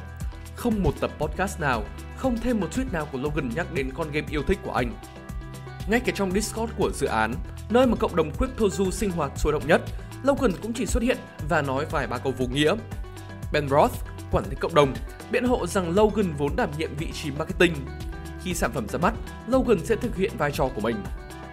Không 0.57 0.83
một 0.83 0.95
tập 1.01 1.11
podcast 1.19 1.61
nào, 1.61 1.85
không 2.17 2.39
thêm 2.43 2.61
một 2.61 2.67
tweet 2.73 2.93
nào 2.93 3.09
của 3.13 3.19
Logan 3.19 3.51
nhắc 3.55 3.75
đến 3.75 3.91
con 3.95 4.11
game 4.13 4.27
yêu 4.31 4.43
thích 4.43 4.59
của 4.65 4.73
anh. 4.73 4.93
Ngay 5.89 6.01
cả 6.01 6.13
trong 6.15 6.33
Discord 6.33 6.73
của 6.79 6.91
dự 6.95 7.07
án, 7.07 7.35
nơi 7.69 7.87
mà 7.87 7.97
cộng 7.97 8.17
đồng 8.17 8.31
CryptoZoo 8.39 8.91
sinh 8.91 9.11
hoạt 9.11 9.33
sôi 9.37 9.53
động 9.53 9.67
nhất, 9.67 9.83
Logan 10.23 10.53
cũng 10.63 10.73
chỉ 10.73 10.87
xuất 10.87 11.03
hiện 11.03 11.19
và 11.49 11.63
nói 11.63 11.87
vài 11.91 12.07
ba 12.07 12.19
câu 12.19 12.33
vô 12.39 12.47
nghĩa. 12.47 12.75
Ben 13.53 13.69
Roth, 13.69 13.95
quản 14.31 14.45
lý 14.51 14.57
cộng 14.61 14.75
đồng, 14.75 14.95
biện 15.31 15.45
hộ 15.45 15.67
rằng 15.67 15.97
Logan 15.97 16.35
vốn 16.39 16.57
đảm 16.57 16.71
nhiệm 16.79 16.97
vị 16.99 17.09
trí 17.13 17.31
marketing. 17.31 17.75
Khi 18.43 18.55
sản 18.55 18.73
phẩm 18.73 18.89
ra 18.89 18.99
mắt, 18.99 19.15
Logan 19.49 19.85
sẽ 19.85 19.97
thực 19.97 20.17
hiện 20.17 20.33
vai 20.39 20.51
trò 20.53 20.69
của 20.75 20.81
mình. 20.81 20.97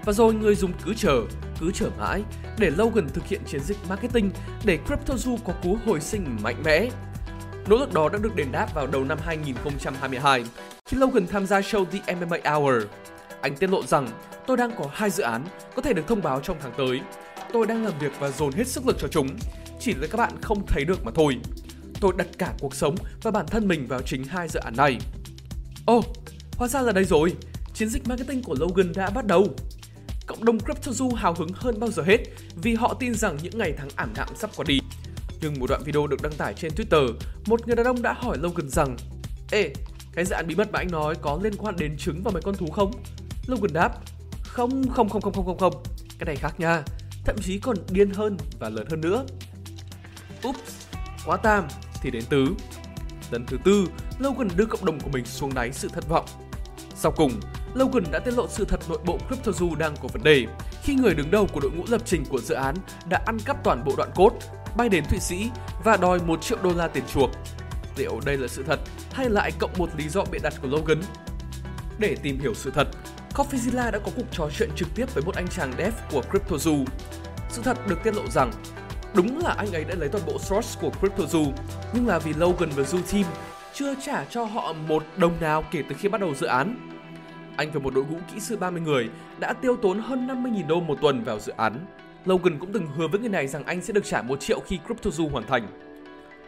Và 0.05 0.13
rồi 0.13 0.33
người 0.33 0.55
dùng 0.55 0.71
cứ 0.85 0.93
chờ, 0.93 1.21
cứ 1.59 1.71
chờ 1.71 1.89
mãi 1.99 2.23
để 2.57 2.69
Logan 2.69 3.09
thực 3.09 3.27
hiện 3.27 3.41
chiến 3.47 3.61
dịch 3.63 3.77
marketing 3.89 4.31
để 4.65 4.79
CryptoZoo 4.87 5.37
có 5.45 5.53
cú 5.63 5.77
hồi 5.85 6.01
sinh 6.01 6.37
mạnh 6.41 6.63
mẽ. 6.63 6.89
Nỗ 7.67 7.77
lực 7.77 7.93
đó 7.93 8.09
đã 8.09 8.19
được 8.19 8.35
đền 8.35 8.51
đáp 8.51 8.67
vào 8.75 8.87
đầu 8.87 9.03
năm 9.03 9.17
2022 9.25 10.43
khi 10.85 10.97
Logan 10.97 11.27
tham 11.27 11.45
gia 11.45 11.59
show 11.59 11.85
The 11.85 12.15
MMA 12.15 12.37
Hour. 12.51 12.83
Anh 13.41 13.55
tiết 13.55 13.69
lộ 13.69 13.83
rằng 13.83 14.07
tôi 14.47 14.57
đang 14.57 14.71
có 14.77 14.85
hai 14.91 15.09
dự 15.09 15.23
án 15.23 15.45
có 15.75 15.81
thể 15.81 15.93
được 15.93 16.07
thông 16.07 16.21
báo 16.21 16.39
trong 16.39 16.57
tháng 16.61 16.73
tới. 16.77 17.01
Tôi 17.53 17.67
đang 17.67 17.85
làm 17.85 17.93
việc 17.99 18.11
và 18.19 18.31
dồn 18.31 18.53
hết 18.53 18.67
sức 18.67 18.87
lực 18.87 18.97
cho 18.99 19.07
chúng, 19.07 19.27
chỉ 19.79 19.93
là 19.93 20.07
các 20.11 20.17
bạn 20.17 20.31
không 20.41 20.67
thấy 20.67 20.85
được 20.85 21.05
mà 21.05 21.11
thôi. 21.15 21.37
Tôi 21.99 22.13
đặt 22.17 22.27
cả 22.37 22.53
cuộc 22.59 22.75
sống 22.75 22.95
và 23.21 23.31
bản 23.31 23.45
thân 23.47 23.67
mình 23.67 23.87
vào 23.87 24.01
chính 24.01 24.23
hai 24.23 24.47
dự 24.47 24.59
án 24.59 24.73
này. 24.77 24.97
Ồ, 25.85 25.97
oh, 25.97 26.05
hóa 26.57 26.67
ra 26.67 26.81
là 26.81 26.91
đây 26.91 27.03
rồi. 27.03 27.33
Chiến 27.73 27.89
dịch 27.89 28.07
marketing 28.07 28.43
của 28.43 28.55
Logan 28.59 28.91
đã 28.95 29.09
bắt 29.09 29.25
đầu. 29.25 29.47
Cộng 30.27 30.45
đồng 30.45 30.57
CryptoZoo 30.57 31.15
hào 31.15 31.33
hứng 31.33 31.49
hơn 31.53 31.79
bao 31.79 31.91
giờ 31.91 32.03
hết 32.03 32.17
vì 32.55 32.75
họ 32.75 32.93
tin 32.99 33.13
rằng 33.13 33.37
những 33.43 33.57
ngày 33.57 33.73
tháng 33.77 33.89
ảm 33.95 34.09
đạm 34.15 34.27
sắp 34.35 34.49
qua 34.55 34.65
đi. 34.67 34.80
Nhưng 35.41 35.59
một 35.59 35.67
đoạn 35.69 35.83
video 35.83 36.07
được 36.07 36.21
đăng 36.21 36.33
tải 36.33 36.53
trên 36.53 36.71
Twitter, 36.71 37.13
một 37.45 37.67
người 37.67 37.75
đàn 37.75 37.85
ông 37.85 38.01
đã 38.01 38.13
hỏi 38.13 38.37
Logan 38.37 38.69
rằng 38.69 38.97
Ê, 39.51 39.73
cái 40.13 40.25
dự 40.25 40.35
án 40.35 40.47
bí 40.47 40.55
mật 40.55 40.71
mà 40.71 40.79
anh 40.79 40.91
nói 40.91 41.15
có 41.21 41.39
liên 41.43 41.53
quan 41.57 41.75
đến 41.77 41.97
trứng 41.97 42.23
và 42.23 42.31
mấy 42.31 42.41
con 42.41 42.55
thú 42.55 42.67
không? 42.67 42.91
Logan 43.47 43.73
đáp 43.73 43.91
Không, 44.43 44.89
không, 44.89 45.09
không, 45.09 45.21
không, 45.21 45.33
không, 45.33 45.45
không, 45.45 45.57
không. 45.57 45.83
Cái 46.19 46.25
này 46.25 46.35
khác 46.35 46.59
nha. 46.59 46.83
Thậm 47.25 47.35
chí 47.41 47.59
còn 47.59 47.77
điên 47.89 48.09
hơn 48.09 48.37
và 48.59 48.69
lớn 48.69 48.87
hơn 48.89 49.01
nữa. 49.01 49.25
Oops, 50.43 50.87
quá 51.25 51.37
tam. 51.37 51.67
Thì 52.01 52.11
đến 52.11 52.23
tứ. 52.29 52.47
Lần 53.31 53.45
thứ 53.45 53.57
tư, 53.63 53.85
Logan 54.19 54.47
đưa 54.55 54.65
cộng 54.65 54.85
đồng 54.85 54.99
của 54.99 55.09
mình 55.09 55.25
xuống 55.25 55.53
đáy 55.53 55.71
sự 55.71 55.89
thất 55.93 56.09
vọng. 56.09 56.25
Sau 56.95 57.11
cùng, 57.11 57.31
Logan 57.73 58.03
đã 58.11 58.19
tiết 58.19 58.31
lộ 58.31 58.47
sự 58.47 58.65
thật 58.65 58.79
nội 58.89 58.99
bộ 59.05 59.17
CryptoZoo 59.29 59.75
đang 59.75 59.95
có 60.01 60.07
vấn 60.13 60.23
đề 60.23 60.45
khi 60.83 60.95
người 60.95 61.13
đứng 61.13 61.31
đầu 61.31 61.47
của 61.53 61.59
đội 61.59 61.71
ngũ 61.71 61.83
lập 61.87 62.01
trình 62.05 62.23
của 62.29 62.41
dự 62.41 62.55
án 62.55 62.75
đã 63.09 63.23
ăn 63.25 63.39
cắp 63.45 63.63
toàn 63.63 63.83
bộ 63.85 63.93
đoạn 63.97 64.09
code, 64.15 64.35
bay 64.75 64.89
đến 64.89 65.03
Thụy 65.09 65.19
Sĩ 65.19 65.49
và 65.83 65.97
đòi 65.97 66.19
1 66.19 66.41
triệu 66.41 66.57
đô 66.63 66.73
la 66.73 66.87
tiền 66.87 67.03
chuộc. 67.13 67.29
Liệu 67.97 68.19
đây 68.25 68.37
là 68.37 68.47
sự 68.47 68.63
thật 68.67 68.79
hay 69.13 69.29
lại 69.29 69.51
cộng 69.59 69.71
một 69.77 69.89
lý 69.97 70.09
do 70.09 70.23
bịa 70.31 70.39
đặt 70.43 70.53
của 70.61 70.67
Logan? 70.67 71.01
Để 71.99 72.15
tìm 72.23 72.39
hiểu 72.39 72.53
sự 72.53 72.71
thật, 72.71 72.87
Coffeezilla 73.33 73.91
đã 73.91 73.99
có 73.99 74.11
cuộc 74.15 74.25
trò 74.31 74.49
chuyện 74.57 74.69
trực 74.75 74.87
tiếp 74.95 75.13
với 75.13 75.23
một 75.23 75.35
anh 75.35 75.47
chàng 75.47 75.73
dev 75.77 75.93
của 76.11 76.21
CryptoZoo. 76.31 76.85
Sự 77.49 77.61
thật 77.61 77.77
được 77.87 78.03
tiết 78.03 78.15
lộ 78.15 78.27
rằng 78.29 78.51
đúng 79.13 79.39
là 79.39 79.55
anh 79.57 79.71
ấy 79.71 79.83
đã 79.83 79.95
lấy 79.95 80.09
toàn 80.09 80.25
bộ 80.25 80.39
source 80.39 80.81
của 80.81 80.91
CryptoZoo, 81.01 81.51
nhưng 81.93 82.07
là 82.07 82.19
vì 82.19 82.33
Logan 82.33 82.69
và 82.69 82.83
Zoo 82.83 83.01
Team 83.11 83.25
chưa 83.73 83.95
trả 84.05 84.25
cho 84.25 84.43
họ 84.43 84.73
một 84.73 85.03
đồng 85.17 85.39
nào 85.41 85.63
kể 85.71 85.83
từ 85.89 85.95
khi 85.99 86.09
bắt 86.09 86.21
đầu 86.21 86.35
dự 86.35 86.47
án. 86.47 86.89
Anh 87.57 87.71
và 87.71 87.79
một 87.79 87.93
đội 87.93 88.05
ngũ 88.05 88.17
kỹ 88.33 88.39
sư 88.39 88.57
30 88.57 88.81
người 88.81 89.09
đã 89.39 89.53
tiêu 89.53 89.77
tốn 89.81 89.99
hơn 89.99 90.27
50.000 90.27 90.67
đô 90.67 90.79
một 90.79 90.97
tuần 91.01 91.23
vào 91.23 91.39
dự 91.39 91.53
án. 91.57 91.85
Logan 92.25 92.59
cũng 92.59 92.73
từng 92.73 92.87
hứa 92.87 93.07
với 93.07 93.19
người 93.19 93.29
này 93.29 93.47
rằng 93.47 93.63
anh 93.63 93.81
sẽ 93.81 93.93
được 93.93 94.05
trả 94.05 94.21
1 94.21 94.39
triệu 94.39 94.59
khi 94.59 94.79
CryptoZoo 94.87 95.29
hoàn 95.29 95.47
thành. 95.47 95.67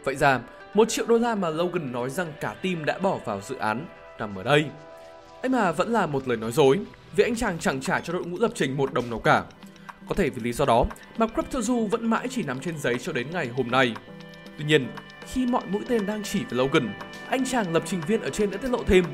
Vậy 0.04 0.16
ra, 0.16 0.40
1 0.74 0.88
triệu 0.88 1.06
đô 1.06 1.18
la 1.18 1.34
mà 1.34 1.50
Logan 1.50 1.92
nói 1.92 2.10
rằng 2.10 2.32
cả 2.40 2.54
team 2.62 2.84
đã 2.84 2.98
bỏ 2.98 3.18
vào 3.24 3.40
dự 3.40 3.56
án 3.56 3.86
nằm 4.18 4.36
ở 4.36 4.42
đây. 4.42 4.64
ấy 5.42 5.48
mà 5.48 5.72
vẫn 5.72 5.92
là 5.92 6.06
một 6.06 6.28
lời 6.28 6.36
nói 6.36 6.52
dối, 6.52 6.80
vì 7.16 7.24
anh 7.24 7.36
chàng 7.36 7.58
chẳng 7.58 7.80
trả 7.80 8.00
cho 8.00 8.12
đội 8.12 8.24
ngũ 8.24 8.38
lập 8.38 8.50
trình 8.54 8.76
một 8.76 8.92
đồng 8.92 9.10
nào 9.10 9.18
cả. 9.18 9.44
Có 10.08 10.14
thể 10.14 10.30
vì 10.30 10.42
lý 10.42 10.52
do 10.52 10.64
đó 10.64 10.84
mà 11.16 11.26
CryptoZoo 11.26 11.86
vẫn 11.86 12.10
mãi 12.10 12.28
chỉ 12.30 12.42
nằm 12.42 12.60
trên 12.60 12.78
giấy 12.78 12.98
cho 12.98 13.12
đến 13.12 13.26
ngày 13.32 13.48
hôm 13.56 13.70
nay. 13.70 13.94
Tuy 14.58 14.64
nhiên, 14.64 14.88
khi 15.26 15.46
mọi 15.46 15.62
mũi 15.68 15.82
tên 15.88 16.06
đang 16.06 16.22
chỉ 16.22 16.38
về 16.38 16.56
Logan, 16.56 16.94
anh 17.28 17.44
chàng 17.44 17.72
lập 17.72 17.82
trình 17.86 18.00
viên 18.06 18.20
ở 18.20 18.30
trên 18.30 18.50
đã 18.50 18.56
tiết 18.56 18.68
lộ 18.68 18.82
thêm 18.86 19.04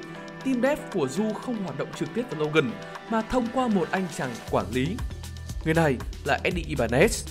team 0.44 0.62
dev 0.62 0.78
của 0.92 1.08
Du 1.08 1.32
không 1.32 1.56
hoạt 1.56 1.78
động 1.78 1.88
trực 1.96 2.08
tiếp 2.14 2.22
với 2.30 2.46
Logan 2.46 2.70
mà 3.10 3.22
thông 3.22 3.46
qua 3.54 3.68
một 3.68 3.88
anh 3.90 4.06
chàng 4.16 4.30
quản 4.50 4.66
lý. 4.72 4.96
Người 5.64 5.74
này 5.74 5.96
là 6.24 6.38
Eddie 6.44 6.64
Ibanez, 6.64 7.26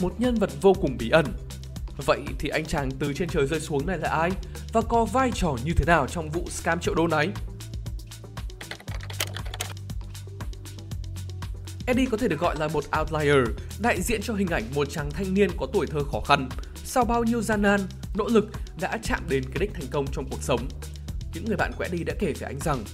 một 0.00 0.14
nhân 0.18 0.34
vật 0.34 0.50
vô 0.60 0.74
cùng 0.74 0.96
bí 0.98 1.10
ẩn. 1.10 1.26
Vậy 2.06 2.20
thì 2.38 2.48
anh 2.48 2.64
chàng 2.64 2.90
từ 2.98 3.12
trên 3.12 3.28
trời 3.28 3.46
rơi 3.46 3.60
xuống 3.60 3.86
này 3.86 3.98
là 3.98 4.08
ai 4.08 4.30
và 4.72 4.80
có 4.80 5.04
vai 5.04 5.30
trò 5.34 5.56
như 5.64 5.72
thế 5.76 5.84
nào 5.86 6.06
trong 6.06 6.30
vụ 6.30 6.44
scam 6.50 6.80
triệu 6.80 6.94
đô 6.94 7.06
này? 7.06 7.28
Eddie 11.86 12.06
có 12.10 12.16
thể 12.16 12.28
được 12.28 12.40
gọi 12.40 12.56
là 12.58 12.68
một 12.68 12.84
outlier, 13.00 13.48
đại 13.80 14.02
diện 14.02 14.20
cho 14.22 14.34
hình 14.34 14.48
ảnh 14.48 14.64
một 14.74 14.90
chàng 14.90 15.10
thanh 15.10 15.34
niên 15.34 15.50
có 15.56 15.66
tuổi 15.72 15.86
thơ 15.86 16.00
khó 16.12 16.20
khăn, 16.20 16.48
sau 16.84 17.04
bao 17.04 17.24
nhiêu 17.24 17.42
gian 17.42 17.62
nan, 17.62 17.80
nỗ 18.14 18.28
lực 18.28 18.46
đã 18.80 18.98
chạm 19.02 19.20
đến 19.28 19.42
cái 19.44 19.58
đích 19.60 19.74
thành 19.74 19.86
công 19.90 20.06
trong 20.12 20.24
cuộc 20.30 20.42
sống. 20.42 20.68
Những 21.34 21.44
người 21.44 21.56
bạn 21.56 21.72
của 21.76 21.84
Eddie 21.84 22.04
đã 22.04 22.14
kể 22.18 22.32
với 22.32 22.46
anh 22.46 22.58
rằng 22.60 22.84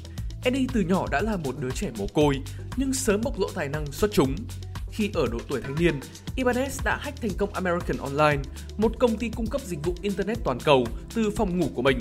Eddie 0.45 0.67
từ 0.73 0.81
nhỏ 0.81 1.07
đã 1.11 1.21
là 1.21 1.37
một 1.37 1.55
đứa 1.59 1.71
trẻ 1.71 1.91
mồ 1.99 2.07
côi 2.15 2.37
nhưng 2.77 2.93
sớm 2.93 3.21
bộc 3.25 3.41
lộ 3.41 3.49
tài 3.55 3.69
năng 3.69 3.93
xuất 3.93 4.11
chúng. 4.13 4.37
Khi 4.97 5.11
ở 5.15 5.27
độ 5.33 5.39
tuổi 5.49 5.61
thanh 5.61 5.75
niên, 5.75 6.01
Ibanez 6.37 6.85
đã 6.85 6.99
hack 7.01 7.21
thành 7.21 7.31
công 7.39 7.53
American 7.53 7.97
Online, 7.97 8.43
một 8.77 8.93
công 8.99 9.19
ty 9.19 9.29
cung 9.37 9.47
cấp 9.47 9.61
dịch 9.61 9.79
vụ 9.85 9.95
Internet 10.03 10.39
toàn 10.45 10.59
cầu 10.65 10.87
từ 11.15 11.31
phòng 11.31 11.59
ngủ 11.59 11.71
của 11.75 11.83
mình. 11.83 11.99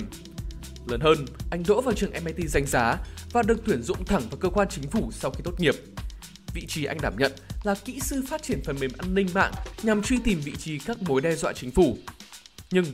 Lớn 0.86 1.00
hơn, 1.00 1.18
anh 1.50 1.62
đỗ 1.68 1.80
vào 1.80 1.94
trường 1.94 2.10
MIT 2.24 2.48
danh 2.48 2.66
giá 2.66 2.98
và 3.32 3.42
được 3.42 3.62
tuyển 3.64 3.82
dụng 3.82 4.04
thẳng 4.04 4.22
vào 4.30 4.38
cơ 4.40 4.48
quan 4.48 4.68
chính 4.70 4.90
phủ 4.90 5.10
sau 5.12 5.30
khi 5.30 5.40
tốt 5.44 5.60
nghiệp. 5.60 5.74
Vị 6.54 6.66
trí 6.66 6.84
anh 6.84 6.98
đảm 7.02 7.14
nhận 7.18 7.32
là 7.64 7.74
kỹ 7.74 8.00
sư 8.00 8.24
phát 8.28 8.42
triển 8.42 8.60
phần 8.64 8.76
mềm 8.80 8.90
an 8.98 9.14
ninh 9.14 9.26
mạng 9.34 9.52
nhằm 9.82 10.02
truy 10.02 10.18
tìm 10.24 10.40
vị 10.40 10.52
trí 10.56 10.78
các 10.78 11.02
mối 11.02 11.20
đe 11.20 11.34
dọa 11.34 11.52
chính 11.52 11.70
phủ. 11.70 11.98
Nhưng 12.70 12.84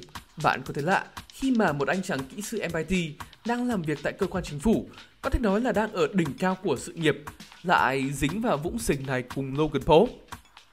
bạn 0.42 0.62
có 0.66 0.74
thấy 0.74 0.84
lạ 0.84 1.04
khi 1.34 1.50
mà 1.50 1.72
một 1.72 1.88
anh 1.88 2.02
chàng 2.02 2.20
kỹ 2.36 2.42
sư 2.42 2.62
MIT 2.74 2.98
đang 3.46 3.68
làm 3.68 3.82
việc 3.82 3.98
tại 4.02 4.12
cơ 4.12 4.26
quan 4.26 4.44
chính 4.44 4.60
phủ, 4.60 4.88
có 5.22 5.30
thể 5.30 5.38
nói 5.38 5.60
là 5.60 5.72
đang 5.72 5.92
ở 5.92 6.08
đỉnh 6.12 6.34
cao 6.38 6.56
của 6.62 6.76
sự 6.76 6.92
nghiệp, 6.92 7.16
lại 7.62 8.10
dính 8.12 8.40
vào 8.40 8.56
vũng 8.56 8.78
sình 8.78 9.06
này 9.06 9.22
cùng 9.34 9.58
Logan 9.58 9.82
Paul. 9.82 10.08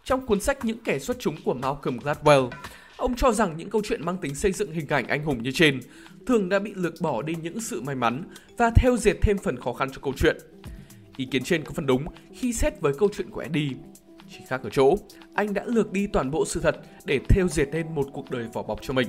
Trong 0.04 0.26
cuốn 0.26 0.40
sách 0.40 0.66
Những 0.66 0.78
kẻ 0.84 1.00
xuất 1.00 1.18
chúng 1.20 1.36
của 1.46 1.54
Malcolm 1.54 1.98
Gladwell, 1.98 2.50
ông 2.98 3.16
cho 3.16 3.32
rằng 3.32 3.58
những 3.58 3.70
câu 3.70 3.82
chuyện 3.86 4.06
mang 4.06 4.18
tính 4.18 4.36
xây 4.36 4.52
dựng 4.52 4.72
hình 4.72 4.88
ảnh 4.88 5.08
anh 5.08 5.24
hùng 5.24 5.44
như 5.44 5.52
trên 5.52 5.80
thường 6.28 6.50
đã 6.50 6.60
bị 6.60 6.74
lược 6.76 6.94
bỏ 7.02 7.22
đi 7.22 7.36
những 7.42 7.62
sự 7.62 7.82
may 7.82 7.96
mắn 7.96 8.24
và 8.58 8.72
theo 8.76 8.98
dệt 8.98 9.16
thêm 9.22 9.38
phần 9.38 9.60
khó 9.60 9.74
khăn 9.74 9.90
cho 9.92 10.00
câu 10.04 10.14
chuyện. 10.18 10.38
Ý 11.18 11.26
kiến 11.26 11.44
trên 11.44 11.64
có 11.64 11.72
phần 11.76 11.86
đúng 11.86 12.06
khi 12.36 12.54
xét 12.54 12.82
với 12.82 12.94
câu 13.00 13.10
chuyện 13.18 13.30
của 13.30 13.42
Eddie. 13.42 13.72
Chỉ 14.32 14.40
khác 14.48 14.62
ở 14.64 14.70
chỗ, 14.70 14.96
anh 15.34 15.54
đã 15.54 15.64
lược 15.66 15.92
đi 15.92 16.08
toàn 16.08 16.32
bộ 16.32 16.46
sự 16.46 16.60
thật 16.60 16.76
để 17.06 17.20
theo 17.30 17.48
dệt 17.48 17.66
nên 17.72 17.96
một 17.96 18.08
cuộc 18.14 18.32
đời 18.32 18.48
vỏ 18.54 18.64
bọc 18.64 18.80
cho 18.82 18.94
mình. 18.94 19.08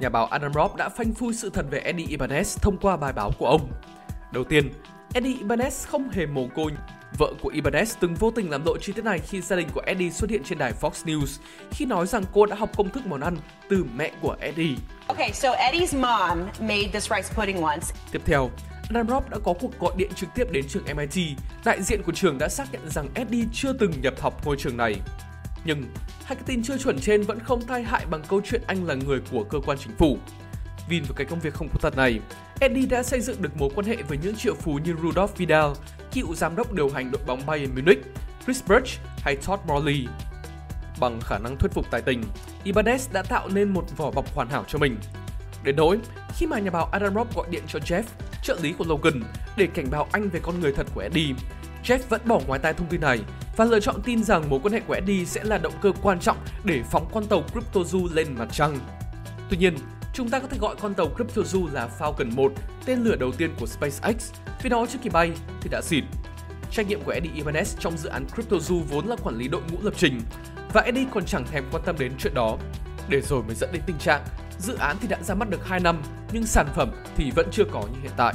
Nhà 0.00 0.08
báo 0.08 0.26
Adam 0.26 0.52
Robb 0.52 0.76
đã 0.76 0.88
phanh 0.88 1.14
phui 1.14 1.34
sự 1.34 1.50
thật 1.50 1.66
về 1.70 1.78
Eddie 1.78 2.06
Ibanez 2.06 2.58
thông 2.62 2.78
qua 2.78 2.96
bài 2.96 3.12
báo 3.12 3.30
của 3.38 3.46
ông. 3.46 3.70
Đầu 4.32 4.44
tiên, 4.44 4.70
Eddie 5.14 5.36
Ibanez 5.36 5.86
không 5.88 6.08
hề 6.08 6.26
mồ 6.26 6.46
côi. 6.54 6.72
Vợ 7.18 7.32
của 7.42 7.50
Ibanez 7.50 7.96
từng 8.00 8.14
vô 8.14 8.30
tình 8.30 8.50
làm 8.50 8.64
lộ 8.64 8.78
chi 8.78 8.92
tiết 8.92 9.04
này 9.04 9.18
khi 9.18 9.40
gia 9.40 9.56
đình 9.56 9.68
của 9.74 9.82
Eddie 9.86 10.10
xuất 10.10 10.30
hiện 10.30 10.42
trên 10.44 10.58
đài 10.58 10.72
Fox 10.80 10.90
News 10.90 11.40
khi 11.70 11.84
nói 11.84 12.06
rằng 12.06 12.24
cô 12.32 12.46
đã 12.46 12.56
học 12.56 12.70
công 12.76 12.90
thức 12.90 13.06
món 13.06 13.20
ăn 13.20 13.36
từ 13.68 13.84
mẹ 13.96 14.10
của 14.20 14.36
Eddie. 14.40 14.76
Okay, 15.06 15.32
so 15.32 15.48
Eddie's 15.48 16.00
mom 16.00 16.38
made 16.60 16.88
this 16.92 17.10
rice 17.10 17.28
pudding 17.34 17.62
once. 17.62 17.86
Tiếp 18.12 18.22
theo, 18.24 18.50
Adam 18.88 19.08
Robb 19.08 19.30
đã 19.30 19.38
có 19.44 19.54
cuộc 19.60 19.78
gọi 19.78 19.94
điện 19.96 20.10
trực 20.14 20.28
tiếp 20.34 20.44
đến 20.50 20.64
trường 20.68 20.84
MIT. 20.96 21.38
Đại 21.64 21.82
diện 21.82 22.02
của 22.02 22.12
trường 22.12 22.38
đã 22.38 22.48
xác 22.48 22.72
nhận 22.72 22.90
rằng 22.90 23.08
Eddie 23.14 23.44
chưa 23.52 23.72
từng 23.72 23.92
nhập 24.02 24.14
học 24.20 24.46
ngôi 24.46 24.56
trường 24.56 24.76
này. 24.76 24.94
Nhưng 25.64 25.82
hai 26.24 26.36
cái 26.36 26.44
tin 26.46 26.62
chưa 26.62 26.78
chuẩn 26.78 27.00
trên 27.00 27.22
vẫn 27.22 27.38
không 27.38 27.66
thay 27.66 27.82
hại 27.82 28.06
bằng 28.10 28.22
câu 28.28 28.40
chuyện 28.44 28.62
anh 28.66 28.86
là 28.86 28.94
người 28.94 29.20
của 29.32 29.44
cơ 29.44 29.58
quan 29.66 29.78
chính 29.78 29.96
phủ. 29.98 30.18
Vin 30.88 31.02
vào 31.02 31.14
cái 31.16 31.26
công 31.26 31.40
việc 31.40 31.54
không 31.54 31.68
có 31.68 31.78
thật 31.80 31.96
này, 31.96 32.20
Eddie 32.60 32.86
đã 32.86 33.02
xây 33.02 33.20
dựng 33.20 33.42
được 33.42 33.56
mối 33.56 33.70
quan 33.74 33.86
hệ 33.86 33.96
với 34.08 34.18
những 34.22 34.36
triệu 34.36 34.54
phú 34.54 34.78
như 34.84 34.92
Rudolf 34.92 35.28
Vidal, 35.36 35.70
cựu 36.12 36.34
giám 36.34 36.56
đốc 36.56 36.72
điều 36.72 36.90
hành 36.90 37.10
đội 37.10 37.22
bóng 37.26 37.46
Bayern 37.46 37.74
Munich, 37.74 38.06
Chris 38.44 38.62
Birch 38.68 38.88
hay 39.18 39.36
Todd 39.36 39.62
Morley. 39.66 40.06
Bằng 41.00 41.20
khả 41.20 41.38
năng 41.38 41.56
thuyết 41.56 41.72
phục 41.72 41.86
tài 41.90 42.02
tình, 42.02 42.22
Ibanez 42.64 43.12
đã 43.12 43.22
tạo 43.22 43.48
nên 43.48 43.68
một 43.68 43.96
vỏ 43.96 44.10
bọc 44.10 44.34
hoàn 44.34 44.48
hảo 44.48 44.64
cho 44.68 44.78
mình. 44.78 44.96
Đến 45.64 45.76
nỗi, 45.76 45.98
khi 46.36 46.46
mà 46.46 46.58
nhà 46.58 46.70
báo 46.70 46.88
Adam 46.92 47.14
Robb 47.14 47.36
gọi 47.36 47.46
điện 47.50 47.62
cho 47.68 47.78
Jeff, 47.78 48.02
trợ 48.42 48.58
lý 48.62 48.72
của 48.72 48.84
Logan, 48.88 49.22
để 49.56 49.66
cảnh 49.66 49.86
báo 49.90 50.08
anh 50.12 50.28
về 50.28 50.40
con 50.42 50.60
người 50.60 50.72
thật 50.72 50.86
của 50.94 51.00
Eddie, 51.00 51.34
Jeff 51.84 51.98
vẫn 52.08 52.20
bỏ 52.24 52.40
ngoài 52.46 52.60
tai 52.62 52.74
thông 52.74 52.88
tin 52.88 53.00
này 53.00 53.20
và 53.56 53.64
lựa 53.64 53.80
chọn 53.80 54.02
tin 54.02 54.24
rằng 54.24 54.50
mối 54.50 54.60
quan 54.62 54.72
hệ 54.74 54.80
của 54.80 54.94
Eddie 54.94 55.24
sẽ 55.24 55.44
là 55.44 55.58
động 55.58 55.72
cơ 55.82 55.92
quan 56.02 56.20
trọng 56.20 56.36
để 56.64 56.82
phóng 56.90 57.08
con 57.12 57.26
tàu 57.26 57.44
CryptoZoo 57.54 58.14
lên 58.14 58.26
mặt 58.38 58.48
trăng. 58.52 58.78
Tuy 59.50 59.56
nhiên, 59.56 59.76
chúng 60.16 60.28
ta 60.28 60.38
có 60.38 60.48
thể 60.48 60.58
gọi 60.58 60.76
con 60.80 60.94
tàu 60.94 61.08
CryptoZoo 61.16 61.72
là 61.72 61.88
Falcon 61.98 62.34
1, 62.34 62.52
tên 62.84 63.04
lửa 63.04 63.16
đầu 63.16 63.32
tiên 63.32 63.50
của 63.60 63.66
SpaceX, 63.66 64.32
vì 64.62 64.70
nó 64.70 64.86
trước 64.86 64.98
khi 65.02 65.10
bay 65.10 65.32
thì 65.60 65.68
đã 65.68 65.80
xịt. 65.82 66.04
Trách 66.70 66.88
nhiệm 66.88 67.02
của 67.02 67.12
Eddie 67.12 67.32
Ibanez 67.32 67.76
trong 67.78 67.98
dự 67.98 68.08
án 68.08 68.26
CryptoZoo 68.36 68.82
vốn 68.82 69.06
là 69.06 69.16
quản 69.22 69.36
lý 69.36 69.48
đội 69.48 69.60
ngũ 69.70 69.78
lập 69.82 69.94
trình, 69.96 70.20
và 70.72 70.80
Eddie 70.80 71.06
còn 71.10 71.24
chẳng 71.24 71.44
thèm 71.46 71.64
quan 71.72 71.82
tâm 71.86 71.96
đến 71.98 72.12
chuyện 72.18 72.34
đó. 72.34 72.56
Để 73.08 73.20
rồi 73.20 73.42
mới 73.42 73.54
dẫn 73.54 73.70
đến 73.72 73.82
tình 73.86 73.98
trạng 73.98 74.24
dự 74.58 74.74
án 74.74 74.96
thì 75.00 75.08
đã 75.08 75.22
ra 75.22 75.34
mắt 75.34 75.50
được 75.50 75.66
2 75.66 75.80
năm 75.80 76.02
nhưng 76.32 76.46
sản 76.46 76.66
phẩm 76.74 76.90
thì 77.16 77.30
vẫn 77.30 77.48
chưa 77.52 77.64
có 77.72 77.80
như 77.80 78.00
hiện 78.02 78.12
tại. 78.16 78.34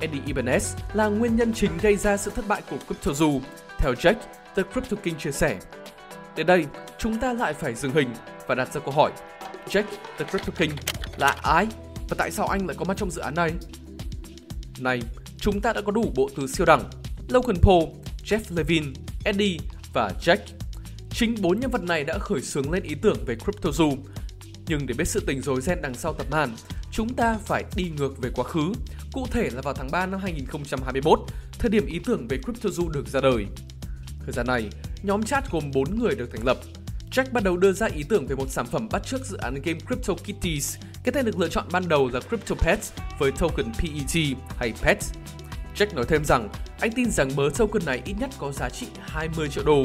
Eddie 0.00 0.22
Ibanez 0.26 0.76
là 0.94 1.06
nguyên 1.06 1.36
nhân 1.36 1.52
chính 1.52 1.78
gây 1.82 1.96
ra 1.96 2.16
sự 2.16 2.30
thất 2.34 2.48
bại 2.48 2.62
của 2.70 2.76
CryptoZoo, 2.88 3.40
theo 3.78 3.92
Jack, 3.92 4.14
The 4.56 4.62
Crypto 4.72 4.96
King 5.02 5.18
chia 5.18 5.32
sẻ. 5.32 5.58
Đến 6.36 6.46
đây, 6.46 6.66
chúng 6.98 7.18
ta 7.18 7.32
lại 7.32 7.54
phải 7.54 7.74
dừng 7.74 7.92
hình 7.92 8.08
và 8.46 8.54
đặt 8.54 8.72
ra 8.72 8.80
câu 8.80 8.94
hỏi. 8.94 9.12
Jack, 9.68 9.84
The 10.18 10.24
Crypto 10.24 10.52
King 10.58 10.72
là 11.16 11.36
ai 11.42 11.66
và 12.08 12.16
tại 12.18 12.30
sao 12.30 12.46
anh 12.46 12.66
lại 12.66 12.76
có 12.78 12.84
mặt 12.84 12.96
trong 12.96 13.10
dự 13.10 13.20
án 13.20 13.34
này? 13.34 13.52
Này, 14.78 15.02
chúng 15.38 15.60
ta 15.60 15.72
đã 15.72 15.80
có 15.80 15.92
đủ 15.92 16.12
bộ 16.14 16.30
từ 16.36 16.46
siêu 16.46 16.66
đẳng 16.66 16.90
Logan 17.28 17.56
Paul, 17.56 17.84
Jeff 18.24 18.56
Levin, 18.56 18.92
Eddie 19.24 19.58
và 19.92 20.12
Jack. 20.20 20.38
Chính 21.10 21.34
bốn 21.40 21.60
nhân 21.60 21.70
vật 21.70 21.82
này 21.82 22.04
đã 22.04 22.18
khởi 22.18 22.40
xướng 22.40 22.72
lên 22.72 22.82
ý 22.82 22.94
tưởng 23.02 23.16
về 23.26 23.36
CryptoZoo. 23.36 23.96
Nhưng 24.66 24.86
để 24.86 24.94
biết 24.98 25.08
sự 25.08 25.20
tình 25.26 25.42
rối 25.42 25.60
ren 25.60 25.82
đằng 25.82 25.94
sau 25.94 26.12
tập 26.12 26.26
màn, 26.30 26.56
chúng 26.92 27.14
ta 27.14 27.38
phải 27.44 27.64
đi 27.76 27.90
ngược 27.96 28.18
về 28.18 28.30
quá 28.34 28.44
khứ, 28.44 28.72
cụ 29.12 29.26
thể 29.30 29.50
là 29.52 29.60
vào 29.62 29.74
tháng 29.74 29.90
3 29.90 30.06
năm 30.06 30.20
2021, 30.20 31.20
thời 31.58 31.70
điểm 31.70 31.86
ý 31.86 32.00
tưởng 32.04 32.28
về 32.28 32.38
CryptoZoo 32.38 32.88
được 32.88 33.08
ra 33.08 33.20
đời. 33.20 33.46
Thời 34.24 34.32
gian 34.32 34.46
này, 34.46 34.68
nhóm 35.02 35.22
chat 35.22 35.50
gồm 35.50 35.70
4 35.74 35.98
người 35.98 36.14
được 36.14 36.30
thành 36.32 36.44
lập. 36.44 36.56
Jack 37.10 37.32
bắt 37.32 37.44
đầu 37.44 37.56
đưa 37.56 37.72
ra 37.72 37.86
ý 37.86 38.02
tưởng 38.08 38.26
về 38.26 38.36
một 38.36 38.50
sản 38.50 38.66
phẩm 38.66 38.88
bắt 38.92 39.06
chước 39.06 39.26
dự 39.26 39.36
án 39.36 39.54
game 39.54 39.78
Crypto 39.86 40.14
Kitties, 40.14 40.76
Cái 41.04 41.12
tên 41.12 41.24
được 41.24 41.38
lựa 41.38 41.48
chọn 41.48 41.64
ban 41.72 41.88
đầu 41.88 42.10
là 42.12 42.20
Crypto 42.20 42.54
Pets 42.54 42.92
với 43.18 43.32
token 43.32 43.72
PET 43.74 44.36
hay 44.56 44.72
PET. 44.82 44.98
Jack 45.76 45.94
nói 45.94 46.04
thêm 46.08 46.24
rằng 46.24 46.48
anh 46.80 46.92
tin 46.92 47.10
rằng 47.10 47.36
mớ 47.36 47.50
token 47.58 47.84
này 47.86 48.02
ít 48.04 48.14
nhất 48.20 48.30
có 48.38 48.52
giá 48.52 48.68
trị 48.68 48.86
20 49.00 49.48
triệu 49.48 49.64
đô. 49.64 49.82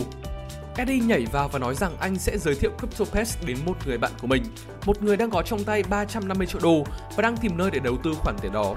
Eddie 0.77 0.99
nhảy 0.99 1.25
vào 1.31 1.47
và 1.47 1.59
nói 1.59 1.75
rằng 1.75 1.97
anh 1.99 2.15
sẽ 2.15 2.37
giới 2.37 2.55
thiệu 2.55 2.71
CryptoPets 2.79 3.37
đến 3.45 3.57
một 3.65 3.77
người 3.87 3.97
bạn 3.97 4.11
của 4.21 4.27
mình, 4.27 4.43
một 4.85 5.03
người 5.03 5.17
đang 5.17 5.29
có 5.29 5.41
trong 5.41 5.63
tay 5.63 5.83
350 5.89 6.47
triệu 6.47 6.61
đô 6.63 6.83
và 7.15 7.21
đang 7.21 7.37
tìm 7.37 7.57
nơi 7.57 7.71
để 7.71 7.79
đầu 7.79 7.97
tư 8.03 8.13
khoản 8.13 8.35
tiền 8.41 8.51
đó. 8.51 8.75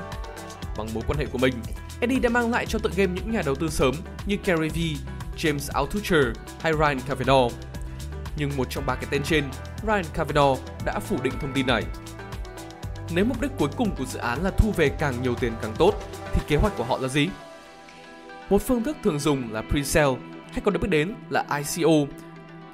Bằng 0.79 0.89
mối 0.95 1.03
quan 1.07 1.19
hệ 1.19 1.27
của 1.27 1.39
mình, 1.39 1.55
Eddie 2.01 2.19
đã 2.19 2.29
mang 2.29 2.51
lại 2.51 2.67
cho 2.67 2.79
tựa 2.79 2.91
game 2.97 3.13
những 3.15 3.33
nhà 3.33 3.43
đầu 3.47 3.55
tư 3.55 3.69
sớm 3.71 3.95
như 4.27 4.37
Gary 4.45 4.69
V, 4.69 4.79
James 5.37 5.71
Altucher 5.73 6.25
hay 6.61 6.73
Ryan 6.73 7.01
Kavanaugh. 7.01 7.53
Nhưng 8.37 8.57
một 8.57 8.71
trong 8.71 8.87
ba 8.87 8.95
cái 8.95 9.07
tên 9.11 9.23
trên, 9.23 9.45
Ryan 9.83 10.05
Kavanaugh 10.15 10.59
đã 10.85 10.99
phủ 10.99 11.17
định 11.23 11.33
thông 11.41 11.53
tin 11.53 11.67
này. 11.67 11.83
Nếu 13.15 13.25
mục 13.25 13.41
đích 13.41 13.51
cuối 13.59 13.69
cùng 13.77 13.91
của 13.99 14.05
dự 14.05 14.19
án 14.19 14.43
là 14.43 14.51
thu 14.51 14.73
về 14.77 14.89
càng 14.89 15.15
nhiều 15.23 15.35
tiền 15.35 15.53
càng 15.63 15.75
tốt, 15.79 15.95
thì 16.33 16.41
kế 16.49 16.57
hoạch 16.57 16.77
của 16.77 16.85
họ 16.85 16.99
là 16.99 17.09
gì? 17.09 17.29
Một 18.51 18.63
phương 18.63 18.83
thức 18.83 18.97
thường 19.05 19.19
dùng 19.19 19.53
là 19.53 19.63
pre-sale 19.63 20.17
hay 20.53 20.61
còn 20.65 20.75
được 20.75 20.81
biết 20.83 20.89
đến 20.91 21.15
là 21.31 21.45
ICO. 21.57 21.91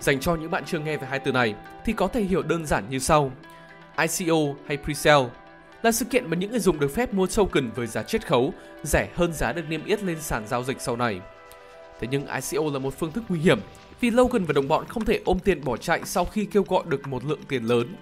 Dành 0.00 0.21
cho 0.21 0.35
những 0.35 0.50
bạn 0.50 0.64
chưa 0.66 0.78
nghe 0.78 0.97
về 0.97 1.07
hai 1.07 1.19
từ 1.19 1.33
này 1.33 1.54
thì 1.85 1.92
có 1.92 2.09
thể 2.09 2.23
hiểu 2.23 2.42
đơn 2.42 2.66
giản 2.66 2.85
như 2.90 2.99
sau. 2.99 3.33
ICO 3.99 4.37
hay 4.66 4.78
pre-sale 4.85 5.28
là 5.83 5.92
sự 5.92 6.04
kiện 6.04 6.31
mà 6.31 6.37
những 6.37 6.50
người 6.50 6.61
dùng 6.61 6.81
được 6.81 6.95
phép 6.95 7.14
mua 7.14 7.26
token 7.26 7.71
với 7.71 7.87
giá 7.87 8.02
chiết 8.02 8.26
khấu 8.26 8.54
rẻ 8.83 9.09
hơn 9.14 9.33
giá 9.33 9.52
được 9.52 9.62
niêm 9.69 9.85
yết 9.85 10.02
lên 10.02 10.21
sàn 10.21 10.47
giao 10.47 10.64
dịch 10.64 10.81
sau 10.81 10.97
này. 10.97 11.21
Thế 12.00 12.09
nhưng 12.11 12.26
ICO 12.26 12.62
là 12.73 12.78
một 12.78 12.95
phương 12.99 13.12
thức 13.12 13.25
nguy 13.28 13.40
hiểm 13.40 13.61
vì 14.02 14.11
Logan 14.11 14.44
và 14.44 14.52
đồng 14.52 14.68
bọn 14.68 14.85
không 14.88 15.04
thể 15.04 15.21
ôm 15.25 15.38
tiền 15.38 15.64
bỏ 15.64 15.76
chạy 15.76 16.00
sau 16.04 16.25
khi 16.25 16.44
kêu 16.44 16.64
gọi 16.68 16.82
được 16.87 17.09
một 17.09 17.25
lượng 17.25 17.40
tiền 17.49 17.64
lớn. 17.64 17.97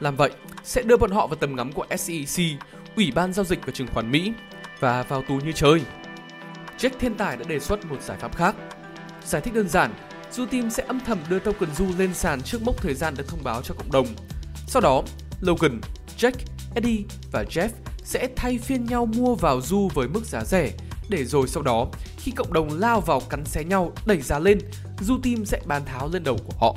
Làm 0.00 0.16
vậy 0.16 0.30
sẽ 0.64 0.82
đưa 0.82 0.96
bọn 0.96 1.10
họ 1.10 1.26
vào 1.26 1.36
tầm 1.36 1.56
ngắm 1.56 1.72
của 1.72 1.86
SEC, 1.96 2.44
Ủy 2.96 3.12
ban 3.14 3.32
Giao 3.32 3.44
dịch 3.44 3.58
và 3.66 3.72
Chứng 3.72 3.86
khoán 3.86 4.10
Mỹ, 4.10 4.32
và 4.80 5.02
vào 5.02 5.22
tù 5.28 5.34
như 5.34 5.52
chơi. 5.52 5.80
Jack 6.78 6.90
thiên 6.98 7.14
tài 7.14 7.36
đã 7.36 7.44
đề 7.48 7.58
xuất 7.58 7.84
một 7.84 8.02
giải 8.02 8.18
pháp 8.20 8.36
khác. 8.36 8.54
Giải 9.24 9.42
thích 9.42 9.54
đơn 9.54 9.68
giản, 9.68 9.94
Du 10.32 10.46
Team 10.46 10.70
sẽ 10.70 10.84
âm 10.86 11.00
thầm 11.00 11.18
đưa 11.28 11.38
token 11.38 11.74
Du 11.74 11.86
lên 11.98 12.14
sàn 12.14 12.42
trước 12.42 12.62
mốc 12.62 12.76
thời 12.76 12.94
gian 12.94 13.14
được 13.16 13.28
thông 13.28 13.44
báo 13.44 13.62
cho 13.62 13.74
cộng 13.74 13.92
đồng. 13.92 14.06
Sau 14.66 14.82
đó, 14.82 15.02
Logan, 15.40 15.80
Jack, 16.18 16.32
Eddie 16.74 17.04
và 17.32 17.44
Jeff 17.50 17.68
sẽ 18.04 18.28
thay 18.36 18.58
phiên 18.58 18.84
nhau 18.84 19.06
mua 19.06 19.34
vào 19.34 19.60
Du 19.60 19.88
với 19.94 20.08
mức 20.08 20.24
giá 20.24 20.44
rẻ, 20.44 20.70
để 21.08 21.24
rồi 21.24 21.48
sau 21.48 21.62
đó, 21.62 21.86
khi 22.16 22.32
cộng 22.36 22.52
đồng 22.52 22.78
lao 22.78 23.00
vào 23.00 23.20
cắn 23.20 23.44
xé 23.44 23.64
nhau 23.64 23.92
đẩy 24.06 24.20
giá 24.20 24.38
lên, 24.38 24.58
Du 25.00 25.18
Team 25.22 25.44
sẽ 25.44 25.60
bán 25.66 25.84
tháo 25.84 26.08
lên 26.12 26.24
đầu 26.24 26.38
của 26.46 26.54
họ. 26.60 26.76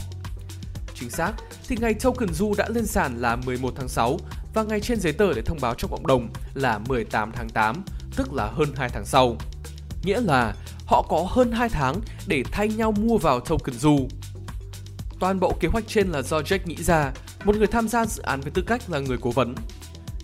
Chính 0.95 1.09
xác, 1.09 1.31
thì 1.67 1.75
ngày 1.79 1.93
token 1.93 2.33
Du 2.33 2.53
đã 2.57 2.69
lên 2.69 2.85
sàn 2.85 3.21
là 3.21 3.35
11 3.35 3.73
tháng 3.75 3.87
6 3.87 4.19
và 4.53 4.63
ngày 4.63 4.79
trên 4.79 4.99
giấy 4.99 5.13
tờ 5.13 5.33
để 5.33 5.41
thông 5.41 5.57
báo 5.61 5.73
cho 5.77 5.87
cộng 5.87 6.07
đồng 6.07 6.29
là 6.53 6.77
18 6.77 7.31
tháng 7.31 7.49
8, 7.49 7.83
tức 8.15 8.33
là 8.33 8.47
hơn 8.47 8.69
2 8.75 8.89
tháng 8.89 9.05
sau. 9.05 9.35
Nghĩa 10.03 10.21
là 10.21 10.55
họ 10.85 11.05
có 11.09 11.27
hơn 11.29 11.51
2 11.51 11.69
tháng 11.69 12.01
để 12.27 12.43
thay 12.51 12.69
nhau 12.69 12.91
mua 12.91 13.17
vào 13.17 13.39
token 13.39 13.75
Du. 13.79 14.07
Toàn 15.19 15.39
bộ 15.39 15.53
kế 15.59 15.67
hoạch 15.67 15.83
trên 15.87 16.11
là 16.11 16.21
do 16.21 16.39
Jack 16.39 16.59
nghĩ 16.65 16.83
ra, 16.83 17.11
một 17.45 17.55
người 17.55 17.67
tham 17.67 17.87
gia 17.87 18.05
dự 18.05 18.23
án 18.23 18.41
với 18.41 18.51
tư 18.51 18.61
cách 18.67 18.89
là 18.89 18.99
người 18.99 19.17
cố 19.21 19.31
vấn. 19.31 19.55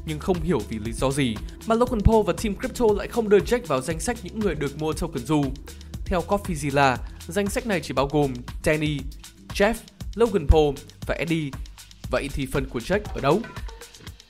Nhưng 0.06 0.20
không 0.20 0.42
hiểu 0.42 0.60
vì 0.70 0.80
lý 0.80 0.92
do 0.92 1.12
gì 1.12 1.36
mà 1.68 1.76
Logan 1.76 2.02
Paul 2.02 2.26
và 2.26 2.34
Team 2.34 2.56
Crypto 2.56 2.86
lại 2.98 3.08
không 3.08 3.30
đưa 3.30 3.40
Jack 3.40 3.66
vào 3.68 3.82
danh 3.82 4.00
sách 4.00 4.18
những 4.24 4.40
người 4.40 4.56
được 4.56 4.78
mua 4.80 4.94
token 4.94 5.26
Du. 5.26 5.44
Theo 6.06 6.22
Coffeezilla, 6.28 6.98
danh 7.28 7.48
sách 7.48 7.68
này 7.68 7.82
chỉ 7.82 7.94
bao 7.94 8.08
gồm 8.12 8.34
Danny, 8.64 8.98
Jeff, 9.54 9.74
Logan 10.16 10.48
Paul 10.48 10.76
và 11.08 11.16
Eddie 11.16 11.52
Vậy 12.12 12.30
thì 12.34 12.46
phần 12.46 12.66
của 12.70 12.80
Jack 12.80 13.00
ở 13.16 13.22
đâu? 13.22 13.42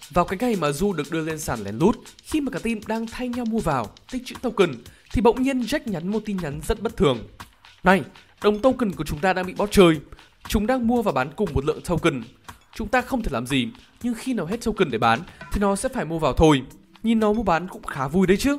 Vào 0.09 0.25
cái 0.25 0.37
ngày 0.41 0.55
mà 0.55 0.71
Du 0.71 0.93
được 0.93 1.11
đưa 1.11 1.21
lên 1.21 1.39
sàn 1.39 1.63
lén 1.63 1.75
lút, 1.75 1.97
khi 2.23 2.41
mà 2.41 2.51
cả 2.51 2.59
team 2.59 2.79
đang 2.87 3.07
thay 3.07 3.29
nhau 3.29 3.45
mua 3.45 3.59
vào, 3.59 3.87
tích 4.11 4.21
trữ 4.25 4.35
token, 4.41 4.73
thì 5.13 5.21
bỗng 5.21 5.43
nhiên 5.43 5.59
Jack 5.59 5.79
nhắn 5.85 6.07
một 6.07 6.19
tin 6.25 6.37
nhắn 6.37 6.59
rất 6.67 6.81
bất 6.81 6.97
thường. 6.97 7.27
Này, 7.83 8.03
đồng 8.43 8.61
token 8.61 8.91
của 8.91 9.03
chúng 9.03 9.19
ta 9.19 9.33
đang 9.33 9.45
bị 9.45 9.53
bot 9.53 9.71
chơi. 9.71 9.99
Chúng 10.47 10.67
đang 10.67 10.87
mua 10.87 11.01
và 11.01 11.11
bán 11.11 11.31
cùng 11.35 11.53
một 11.53 11.65
lượng 11.65 11.81
token. 11.85 12.23
Chúng 12.75 12.87
ta 12.87 13.01
không 13.01 13.21
thể 13.21 13.29
làm 13.31 13.47
gì, 13.47 13.67
nhưng 14.03 14.13
khi 14.13 14.33
nào 14.33 14.45
hết 14.45 14.63
token 14.63 14.91
để 14.91 14.97
bán 14.97 15.19
thì 15.51 15.61
nó 15.61 15.75
sẽ 15.75 15.89
phải 15.89 16.05
mua 16.05 16.19
vào 16.19 16.33
thôi. 16.33 16.61
Nhìn 17.03 17.19
nó 17.19 17.33
mua 17.33 17.43
bán 17.43 17.67
cũng 17.67 17.83
khá 17.83 18.07
vui 18.07 18.27
đấy 18.27 18.37
chứ. 18.37 18.57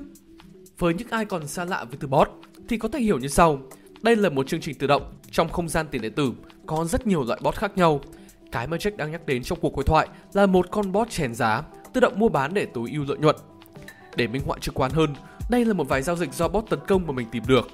Với 0.78 0.94
những 0.94 1.08
ai 1.10 1.24
còn 1.24 1.48
xa 1.48 1.64
lạ 1.64 1.84
với 1.84 1.96
từ 2.00 2.08
bot 2.08 2.28
thì 2.68 2.78
có 2.78 2.88
thể 2.88 3.00
hiểu 3.00 3.18
như 3.18 3.28
sau. 3.28 3.58
Đây 4.02 4.16
là 4.16 4.28
một 4.28 4.48
chương 4.48 4.60
trình 4.60 4.74
tự 4.78 4.86
động 4.86 5.02
trong 5.30 5.48
không 5.48 5.68
gian 5.68 5.86
tiền 5.90 6.02
điện 6.02 6.12
tử 6.12 6.32
có 6.66 6.84
rất 6.84 7.06
nhiều 7.06 7.24
loại 7.24 7.40
bot 7.42 7.54
khác 7.54 7.72
nhau. 7.76 8.00
Cái 8.52 8.66
mà 8.66 8.76
Jack 8.76 8.96
đang 8.96 9.10
nhắc 9.10 9.26
đến 9.26 9.42
trong 9.42 9.58
cuộc 9.60 9.76
hội 9.76 9.84
thoại 9.84 10.08
là 10.32 10.46
một 10.46 10.66
con 10.70 10.92
bot 10.92 11.10
chèn 11.10 11.34
giá, 11.34 11.62
tự 11.92 12.00
động 12.00 12.18
mua 12.18 12.28
bán 12.28 12.54
để 12.54 12.66
tối 12.66 12.90
ưu 12.92 13.04
lợi 13.08 13.18
nhuận. 13.18 13.36
Để 14.16 14.26
minh 14.26 14.42
họa 14.46 14.58
trực 14.58 14.74
quan 14.74 14.90
hơn, 14.90 15.14
đây 15.50 15.64
là 15.64 15.74
một 15.74 15.88
vài 15.88 16.02
giao 16.02 16.16
dịch 16.16 16.34
do 16.34 16.48
bot 16.48 16.64
tấn 16.70 16.78
công 16.88 17.06
mà 17.06 17.12
mình 17.12 17.26
tìm 17.32 17.42
được. 17.46 17.68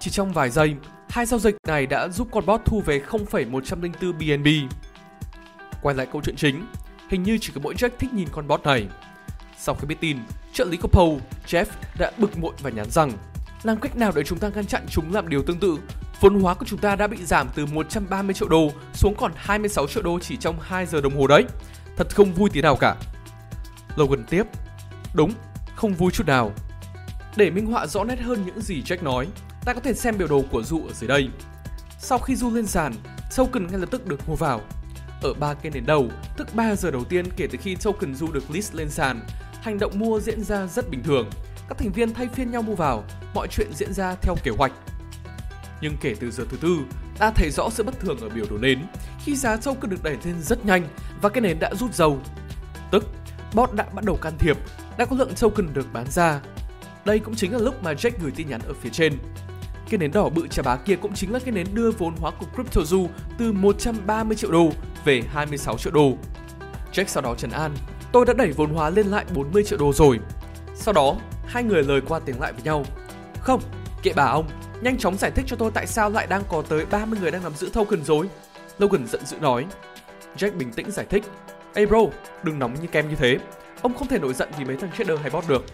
Chỉ 0.00 0.10
trong 0.10 0.32
vài 0.32 0.50
giây, 0.50 0.74
hai 1.08 1.26
giao 1.26 1.40
dịch 1.40 1.56
này 1.66 1.86
đã 1.86 2.08
giúp 2.08 2.28
con 2.32 2.46
bot 2.46 2.60
thu 2.64 2.82
về 2.86 3.00
0,104 3.00 4.12
BNB. 4.18 4.46
Quay 5.84 5.96
lại 5.96 6.06
câu 6.12 6.22
chuyện 6.24 6.36
chính, 6.36 6.66
hình 7.08 7.22
như 7.22 7.38
chỉ 7.40 7.52
có 7.54 7.60
mỗi 7.64 7.74
Jack 7.74 7.90
thích 7.98 8.14
nhìn 8.14 8.28
con 8.32 8.48
bot 8.48 8.62
này. 8.64 8.88
Sau 9.58 9.74
khi 9.74 9.86
biết 9.86 10.00
tin, 10.00 10.18
trợ 10.52 10.64
lý 10.64 10.76
của 10.76 10.88
Paul, 10.88 11.18
Jeff 11.46 11.64
đã 11.98 12.12
bực 12.18 12.38
bội 12.38 12.52
và 12.62 12.70
nhắn 12.70 12.90
rằng 12.90 13.12
làm 13.62 13.80
cách 13.80 13.96
nào 13.96 14.12
để 14.14 14.22
chúng 14.24 14.38
ta 14.38 14.48
ngăn 14.48 14.66
chặn 14.66 14.86
chúng 14.90 15.14
làm 15.14 15.28
điều 15.28 15.42
tương 15.42 15.58
tự? 15.58 15.78
Vốn 16.20 16.40
hóa 16.40 16.54
của 16.54 16.66
chúng 16.66 16.78
ta 16.78 16.96
đã 16.96 17.06
bị 17.06 17.24
giảm 17.24 17.48
từ 17.54 17.66
130 17.66 18.34
triệu 18.34 18.48
đô 18.48 18.70
xuống 18.94 19.14
còn 19.18 19.32
26 19.36 19.86
triệu 19.86 20.02
đô 20.02 20.18
chỉ 20.18 20.36
trong 20.36 20.56
2 20.60 20.86
giờ 20.86 21.00
đồng 21.00 21.16
hồ 21.18 21.26
đấy. 21.26 21.44
Thật 21.96 22.14
không 22.14 22.32
vui 22.32 22.50
tí 22.50 22.60
nào 22.60 22.76
cả. 22.76 22.96
Logan 23.96 24.24
tiếp. 24.24 24.44
Đúng, 25.14 25.32
không 25.74 25.94
vui 25.94 26.10
chút 26.10 26.26
nào. 26.26 26.52
Để 27.36 27.50
minh 27.50 27.66
họa 27.66 27.86
rõ 27.86 28.04
nét 28.04 28.20
hơn 28.20 28.46
những 28.46 28.60
gì 28.60 28.82
Jack 28.82 29.02
nói, 29.02 29.28
ta 29.64 29.74
có 29.74 29.80
thể 29.80 29.94
xem 29.94 30.18
biểu 30.18 30.28
đồ 30.28 30.42
của 30.50 30.62
Du 30.62 30.86
ở 30.86 30.92
dưới 30.92 31.08
đây. 31.08 31.28
Sau 31.98 32.18
khi 32.18 32.36
Du 32.36 32.50
lên 32.54 32.66
sàn, 32.66 32.94
token 33.36 33.66
ngay 33.66 33.78
lập 33.80 33.88
tức 33.90 34.06
được 34.06 34.28
mua 34.28 34.34
vào. 34.34 34.60
Ở 35.24 35.34
ba 35.34 35.54
cây 35.54 35.72
nến 35.72 35.86
đầu, 35.86 36.08
tức 36.36 36.54
3 36.54 36.76
giờ 36.76 36.90
đầu 36.90 37.04
tiên 37.04 37.24
kể 37.36 37.46
từ 37.50 37.58
khi 37.62 37.76
token 37.76 38.14
Du 38.14 38.32
được 38.32 38.50
list 38.50 38.74
lên 38.74 38.90
sàn, 38.90 39.20
hành 39.62 39.78
động 39.78 39.98
mua 39.98 40.20
diễn 40.20 40.44
ra 40.44 40.66
rất 40.66 40.90
bình 40.90 41.02
thường. 41.02 41.30
Các 41.68 41.78
thành 41.78 41.92
viên 41.92 42.14
thay 42.14 42.28
phiên 42.28 42.50
nhau 42.50 42.62
mua 42.62 42.74
vào, 42.74 43.04
mọi 43.34 43.48
chuyện 43.50 43.72
diễn 43.74 43.92
ra 43.92 44.14
theo 44.22 44.36
kế 44.42 44.50
hoạch. 44.50 44.72
Nhưng 45.80 45.96
kể 46.00 46.14
từ 46.20 46.30
giờ 46.30 46.44
thứ 46.50 46.56
tư, 46.56 46.78
ta 47.18 47.30
thấy 47.30 47.50
rõ 47.50 47.70
sự 47.70 47.82
bất 47.82 48.00
thường 48.00 48.18
ở 48.20 48.28
biểu 48.28 48.46
đồ 48.50 48.58
nến 48.58 48.78
khi 49.24 49.36
giá 49.36 49.56
token 49.56 49.90
được 49.90 50.02
đẩy 50.02 50.16
lên 50.24 50.42
rất 50.42 50.66
nhanh 50.66 50.88
và 51.22 51.28
cái 51.28 51.40
nến 51.40 51.58
đã 51.58 51.74
rút 51.74 51.94
dầu. 51.94 52.18
Tức, 52.90 53.04
bot 53.54 53.72
đã 53.74 53.86
bắt 53.94 54.04
đầu 54.04 54.16
can 54.16 54.38
thiệp, 54.38 54.58
đã 54.98 55.04
có 55.04 55.16
lượng 55.16 55.32
token 55.40 55.74
được 55.74 55.86
bán 55.92 56.10
ra. 56.10 56.40
Đây 57.04 57.18
cũng 57.18 57.34
chính 57.34 57.52
là 57.52 57.58
lúc 57.58 57.82
mà 57.82 57.92
Jack 57.92 58.12
gửi 58.22 58.32
tin 58.36 58.48
nhắn 58.48 58.60
ở 58.66 58.74
phía 58.80 58.90
trên. 58.90 59.18
Cái 59.90 59.98
nến 59.98 60.12
đỏ 60.12 60.28
bự 60.28 60.48
chà 60.48 60.62
bá 60.62 60.76
kia 60.76 60.96
cũng 60.96 61.14
chính 61.14 61.32
là 61.32 61.38
cái 61.38 61.52
nến 61.52 61.66
đưa 61.74 61.90
vốn 61.90 62.14
hóa 62.16 62.30
của 62.30 62.46
CryptoZoo 62.56 63.06
từ 63.38 63.52
130 63.52 64.36
triệu 64.36 64.50
đô 64.50 64.70
về 65.04 65.22
26 65.28 65.78
triệu 65.78 65.92
đô. 65.92 66.12
Jack 66.92 67.04
sau 67.06 67.22
đó 67.22 67.34
trấn 67.34 67.50
an, 67.50 67.76
tôi 68.12 68.24
đã 68.26 68.32
đẩy 68.32 68.52
vốn 68.52 68.70
hóa 68.70 68.90
lên 68.90 69.06
lại 69.06 69.24
40 69.34 69.64
triệu 69.64 69.78
đô 69.78 69.92
rồi. 69.92 70.20
Sau 70.74 70.94
đó, 70.94 71.16
hai 71.46 71.64
người 71.64 71.82
lời 71.82 72.00
qua 72.08 72.18
tiếng 72.18 72.40
lại 72.40 72.52
với 72.52 72.62
nhau. 72.62 72.84
Không, 73.40 73.60
kệ 74.02 74.12
bà 74.16 74.24
ông, 74.24 74.48
nhanh 74.80 74.98
chóng 74.98 75.18
giải 75.18 75.30
thích 75.30 75.44
cho 75.48 75.56
tôi 75.56 75.70
tại 75.74 75.86
sao 75.86 76.10
lại 76.10 76.26
đang 76.26 76.42
có 76.48 76.62
tới 76.68 76.86
30 76.86 77.18
người 77.20 77.30
đang 77.30 77.42
nắm 77.42 77.54
giữ 77.54 77.70
token 77.72 78.04
rồi. 78.04 78.28
Logan 78.78 79.06
giận 79.06 79.26
dữ 79.26 79.36
nói. 79.40 79.66
Jack 80.36 80.56
bình 80.56 80.72
tĩnh 80.72 80.90
giải 80.90 81.06
thích. 81.10 81.24
Ê 81.74 81.86
bro, 81.86 81.98
đừng 82.42 82.58
nóng 82.58 82.74
như 82.74 82.86
kem 82.86 83.08
như 83.08 83.16
thế. 83.16 83.38
Ông 83.82 83.94
không 83.94 84.08
thể 84.08 84.18
nổi 84.18 84.34
giận 84.34 84.48
vì 84.58 84.64
mấy 84.64 84.76
thằng 84.76 84.90
trader 84.98 85.20
hay 85.20 85.30
bot 85.30 85.48
được. 85.48 85.64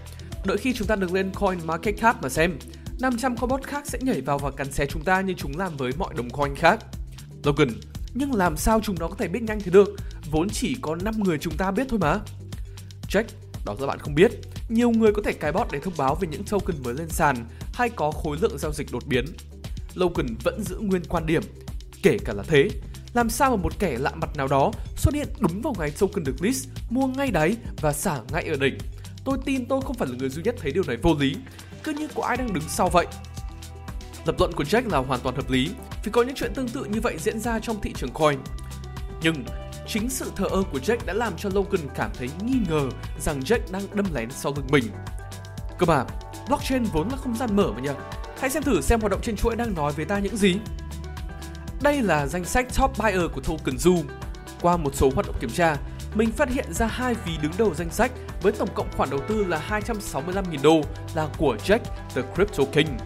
Đợi 0.44 0.56
khi 0.56 0.74
chúng 0.74 0.86
ta 0.86 0.96
được 0.96 1.12
lên 1.12 1.30
coin 1.34 1.58
market 1.66 2.00
cap 2.00 2.22
mà 2.22 2.28
xem. 2.28 2.58
500 3.00 3.36
cobot 3.36 3.62
khác 3.64 3.86
sẽ 3.86 3.98
nhảy 4.02 4.20
vào 4.20 4.38
và 4.38 4.50
cắn 4.50 4.72
xé 4.72 4.86
chúng 4.86 5.04
ta 5.04 5.20
như 5.20 5.34
chúng 5.36 5.58
làm 5.58 5.76
với 5.76 5.92
mọi 5.98 6.14
đồng 6.14 6.30
coin 6.30 6.54
khác. 6.54 6.78
Logan, 7.44 7.68
nhưng 8.14 8.34
làm 8.34 8.56
sao 8.56 8.80
chúng 8.82 8.96
nó 9.00 9.08
có 9.08 9.14
thể 9.18 9.28
biết 9.28 9.42
nhanh 9.42 9.60
thế 9.60 9.70
được? 9.70 9.88
Vốn 10.30 10.48
chỉ 10.48 10.76
có 10.80 10.94
5 10.94 11.14
người 11.22 11.38
chúng 11.38 11.56
ta 11.56 11.70
biết 11.70 11.86
thôi 11.88 11.98
mà. 11.98 12.18
Jack, 13.08 13.24
đó 13.66 13.76
là 13.80 13.86
bạn 13.86 13.98
không 13.98 14.14
biết. 14.14 14.30
Nhiều 14.68 14.90
người 14.90 15.12
có 15.12 15.22
thể 15.24 15.32
cài 15.32 15.52
bot 15.52 15.66
để 15.72 15.78
thông 15.78 15.94
báo 15.96 16.14
về 16.14 16.28
những 16.28 16.44
token 16.44 16.82
mới 16.82 16.94
lên 16.94 17.08
sàn 17.08 17.36
hay 17.72 17.88
có 17.88 18.10
khối 18.10 18.36
lượng 18.40 18.58
giao 18.58 18.72
dịch 18.72 18.92
đột 18.92 19.06
biến. 19.06 19.24
Logan 19.94 20.26
vẫn 20.44 20.62
giữ 20.64 20.78
nguyên 20.78 21.02
quan 21.08 21.26
điểm, 21.26 21.42
kể 22.02 22.18
cả 22.24 22.32
là 22.32 22.42
thế. 22.42 22.70
Làm 23.14 23.30
sao 23.30 23.50
mà 23.50 23.56
một 23.56 23.78
kẻ 23.78 23.98
lạ 23.98 24.12
mặt 24.14 24.36
nào 24.36 24.48
đó 24.48 24.72
xuất 24.96 25.14
hiện 25.14 25.28
đúng 25.40 25.62
vào 25.62 25.74
ngày 25.78 25.90
token 25.90 26.24
được 26.24 26.42
list, 26.42 26.68
mua 26.90 27.06
ngay 27.06 27.30
đáy 27.30 27.56
và 27.80 27.92
xả 27.92 28.20
ngay 28.32 28.44
ở 28.48 28.56
đỉnh. 28.60 28.78
Tôi 29.24 29.38
tin 29.44 29.66
tôi 29.66 29.80
không 29.80 29.96
phải 29.96 30.08
là 30.08 30.14
người 30.18 30.28
duy 30.28 30.42
nhất 30.42 30.54
thấy 30.58 30.72
điều 30.72 30.82
này 30.86 30.96
vô 30.96 31.16
lý, 31.18 31.36
cứ 31.84 31.92
như 31.92 32.08
có 32.14 32.22
ai 32.22 32.36
đang 32.36 32.52
đứng 32.52 32.68
sau 32.68 32.88
vậy. 32.88 33.06
Lập 34.24 34.34
luận 34.38 34.52
của 34.52 34.64
Jack 34.64 34.90
là 34.90 34.98
hoàn 34.98 35.20
toàn 35.20 35.36
hợp 35.36 35.50
lý, 35.50 35.70
vì 36.04 36.12
có 36.12 36.22
những 36.22 36.34
chuyện 36.34 36.54
tương 36.54 36.68
tự 36.68 36.84
như 36.84 37.00
vậy 37.00 37.16
diễn 37.18 37.40
ra 37.40 37.58
trong 37.58 37.80
thị 37.80 37.92
trường 37.96 38.10
coin. 38.12 38.38
Nhưng 39.22 39.44
chính 39.86 40.10
sự 40.10 40.32
thờ 40.36 40.46
ơ 40.50 40.62
của 40.72 40.78
Jack 40.78 40.96
đã 41.06 41.12
làm 41.14 41.32
cho 41.36 41.50
Logan 41.52 41.88
cảm 41.94 42.10
thấy 42.18 42.30
nghi 42.42 42.58
ngờ 42.68 42.88
rằng 43.20 43.40
Jack 43.40 43.58
đang 43.70 43.82
đâm 43.94 44.06
lén 44.14 44.30
sau 44.30 44.52
lưng 44.56 44.66
mình. 44.70 44.84
Cơ 45.78 45.86
mà, 45.86 46.04
blockchain 46.48 46.84
vốn 46.84 47.08
là 47.08 47.16
không 47.16 47.36
gian 47.36 47.56
mở 47.56 47.72
mà 47.72 47.80
nhỉ? 47.80 47.90
Hãy 48.40 48.50
xem 48.50 48.62
thử 48.62 48.80
xem 48.80 49.00
hoạt 49.00 49.10
động 49.10 49.20
trên 49.22 49.36
chuỗi 49.36 49.56
đang 49.56 49.74
nói 49.74 49.92
với 49.92 50.04
ta 50.04 50.18
những 50.18 50.36
gì. 50.36 50.56
Đây 51.82 52.02
là 52.02 52.26
danh 52.26 52.44
sách 52.44 52.66
top 52.78 52.98
buyer 52.98 53.30
của 53.34 53.40
token 53.40 53.76
Zoo. 53.76 54.02
Qua 54.60 54.76
một 54.76 54.94
số 54.94 55.10
hoạt 55.14 55.26
động 55.26 55.36
kiểm 55.40 55.50
tra, 55.50 55.76
mình 56.14 56.32
phát 56.32 56.48
hiện 56.48 56.72
ra 56.72 56.86
hai 56.86 57.14
ví 57.14 57.32
đứng 57.42 57.52
đầu 57.58 57.74
danh 57.74 57.90
sách 57.90 58.12
với 58.42 58.52
tổng 58.52 58.68
cộng 58.74 58.90
khoản 58.96 59.10
đầu 59.10 59.20
tư 59.28 59.44
là 59.44 59.62
265.000 59.68 60.42
đô 60.62 60.80
là 61.14 61.28
của 61.38 61.56
Jack 61.64 61.78
the 62.14 62.22
Crypto 62.34 62.64
King. 62.72 62.96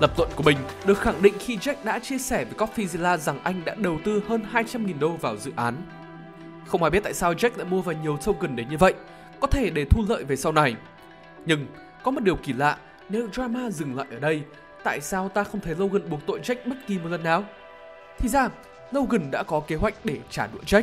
Lập 0.00 0.10
luận 0.18 0.30
của 0.36 0.42
mình 0.42 0.58
được 0.86 0.98
khẳng 0.98 1.22
định 1.22 1.34
khi 1.38 1.56
Jack 1.56 1.74
đã 1.84 1.98
chia 1.98 2.18
sẻ 2.18 2.44
với 2.44 2.68
Coffeezilla 2.68 3.16
rằng 3.16 3.38
anh 3.42 3.64
đã 3.64 3.74
đầu 3.74 3.98
tư 4.04 4.22
hơn 4.28 4.44
200.000 4.52 4.98
đô 4.98 5.08
vào 5.08 5.36
dự 5.36 5.52
án. 5.56 5.76
Không 6.66 6.82
ai 6.82 6.90
biết 6.90 7.00
tại 7.04 7.14
sao 7.14 7.32
Jack 7.32 7.50
lại 7.56 7.66
mua 7.66 7.82
vào 7.82 7.94
nhiều 8.02 8.16
token 8.16 8.56
đến 8.56 8.68
như 8.68 8.78
vậy, 8.78 8.94
có 9.40 9.46
thể 9.46 9.70
để 9.70 9.84
thu 9.84 10.04
lợi 10.08 10.24
về 10.24 10.36
sau 10.36 10.52
này. 10.52 10.76
Nhưng 11.46 11.66
có 12.02 12.10
một 12.10 12.22
điều 12.22 12.36
kỳ 12.36 12.52
lạ, 12.52 12.78
nếu 13.08 13.28
drama 13.32 13.70
dừng 13.70 13.96
lại 13.96 14.06
ở 14.10 14.18
đây, 14.18 14.42
tại 14.84 15.00
sao 15.00 15.28
ta 15.28 15.44
không 15.44 15.60
thấy 15.60 15.74
Logan 15.74 16.10
buộc 16.10 16.20
tội 16.26 16.40
Jack 16.40 16.56
bất 16.66 16.76
kỳ 16.86 16.98
một 16.98 17.08
lần 17.08 17.22
nào? 17.22 17.44
Thì 18.18 18.28
ra, 18.28 18.48
Logan 18.92 19.30
đã 19.30 19.42
có 19.42 19.60
kế 19.60 19.76
hoạch 19.76 19.94
để 20.04 20.18
trả 20.30 20.46
đũa 20.46 20.60
Jack. 20.66 20.82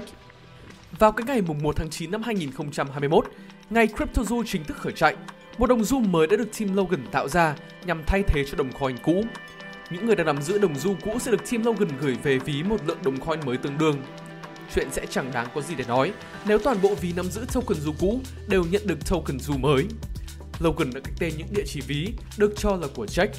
Vào 1.00 1.12
cái 1.12 1.26
ngày 1.28 1.42
mùng 1.42 1.64
1 1.64 1.76
tháng 1.76 1.90
9 1.90 2.12
năm 2.12 2.24
2021, 2.24 3.26
ngày 3.70 3.88
CryptoZoo 3.88 4.44
chính 4.46 4.64
thức 4.64 4.78
khởi 4.78 4.94
chạy, 4.94 5.16
một 5.58 5.68
đồng 5.68 5.86
xu 5.86 6.00
mới 6.00 6.28
đã 6.28 6.38
được 6.38 6.60
Team 6.60 6.76
Logan 6.76 7.08
tạo 7.12 7.28
ra 7.28 7.56
nhằm 7.86 8.04
thay 8.08 8.24
thế 8.28 8.44
cho 8.52 8.58
đồng 8.58 8.72
coin 8.72 8.98
cũ. 8.98 9.24
Những 9.90 10.06
người 10.06 10.16
đang 10.16 10.26
nắm 10.26 10.42
giữ 10.42 10.58
đồng 10.58 10.80
xu 10.80 10.96
cũ 11.06 11.20
sẽ 11.20 11.32
được 11.32 11.52
Team 11.52 11.66
Logan 11.66 11.90
gửi 12.02 12.18
về 12.24 12.38
ví 12.38 12.64
một 12.64 12.78
lượng 12.86 12.98
đồng 13.04 13.20
coin 13.20 13.40
mới 13.46 13.58
tương 13.58 13.78
đương. 13.78 14.02
Chuyện 14.76 14.88
sẽ 14.92 15.06
chẳng 15.10 15.32
đáng 15.34 15.48
có 15.56 15.62
gì 15.62 15.76
để 15.76 15.84
nói 15.88 16.14
nếu 16.46 16.58
toàn 16.58 16.78
bộ 16.82 16.96
ví 16.96 17.14
nắm 17.16 17.26
giữ 17.26 17.46
token 17.54 17.78
du 17.78 17.94
cũ 18.00 18.22
đều 18.48 18.66
nhận 18.72 18.88
được 18.88 19.10
token 19.10 19.40
du 19.40 19.54
mới. 19.54 19.86
Logan 20.60 20.90
đã 20.94 21.00
cách 21.04 21.14
tên 21.20 21.34
những 21.38 21.48
địa 21.52 21.64
chỉ 21.66 21.82
ví 21.82 22.14
được 22.38 22.54
cho 22.58 22.76
là 22.76 22.88
của 22.96 23.06
Jack. 23.06 23.30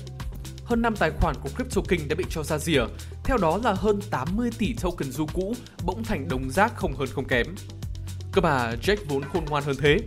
Hơn 0.65 0.83
5 0.83 0.97
tài 0.97 1.11
khoản 1.11 1.37
của 1.43 1.49
Crypto 1.57 1.83
King 1.89 2.09
đã 2.09 2.15
bị 2.15 2.25
cho 2.31 2.43
ra 2.43 2.59
rìa, 2.59 2.85
theo 3.25 3.37
đó 3.37 3.61
là 3.65 3.73
hơn 3.73 4.01
80 4.11 4.51
tỷ 4.59 4.75
token 4.81 5.11
du 5.13 5.27
cũ 5.33 5.55
bỗng 5.85 6.05
thành 6.05 6.29
đồng 6.29 6.51
rác 6.51 6.77
không 6.77 6.95
hơn 6.95 7.09
không 7.15 7.25
kém. 7.25 7.47
Cơ 8.33 8.41
mà 8.41 8.75
Jack 8.83 8.97
vốn 9.09 9.23
khôn 9.23 9.45
ngoan 9.45 9.65
hơn 9.65 9.77
thế. 9.81 9.99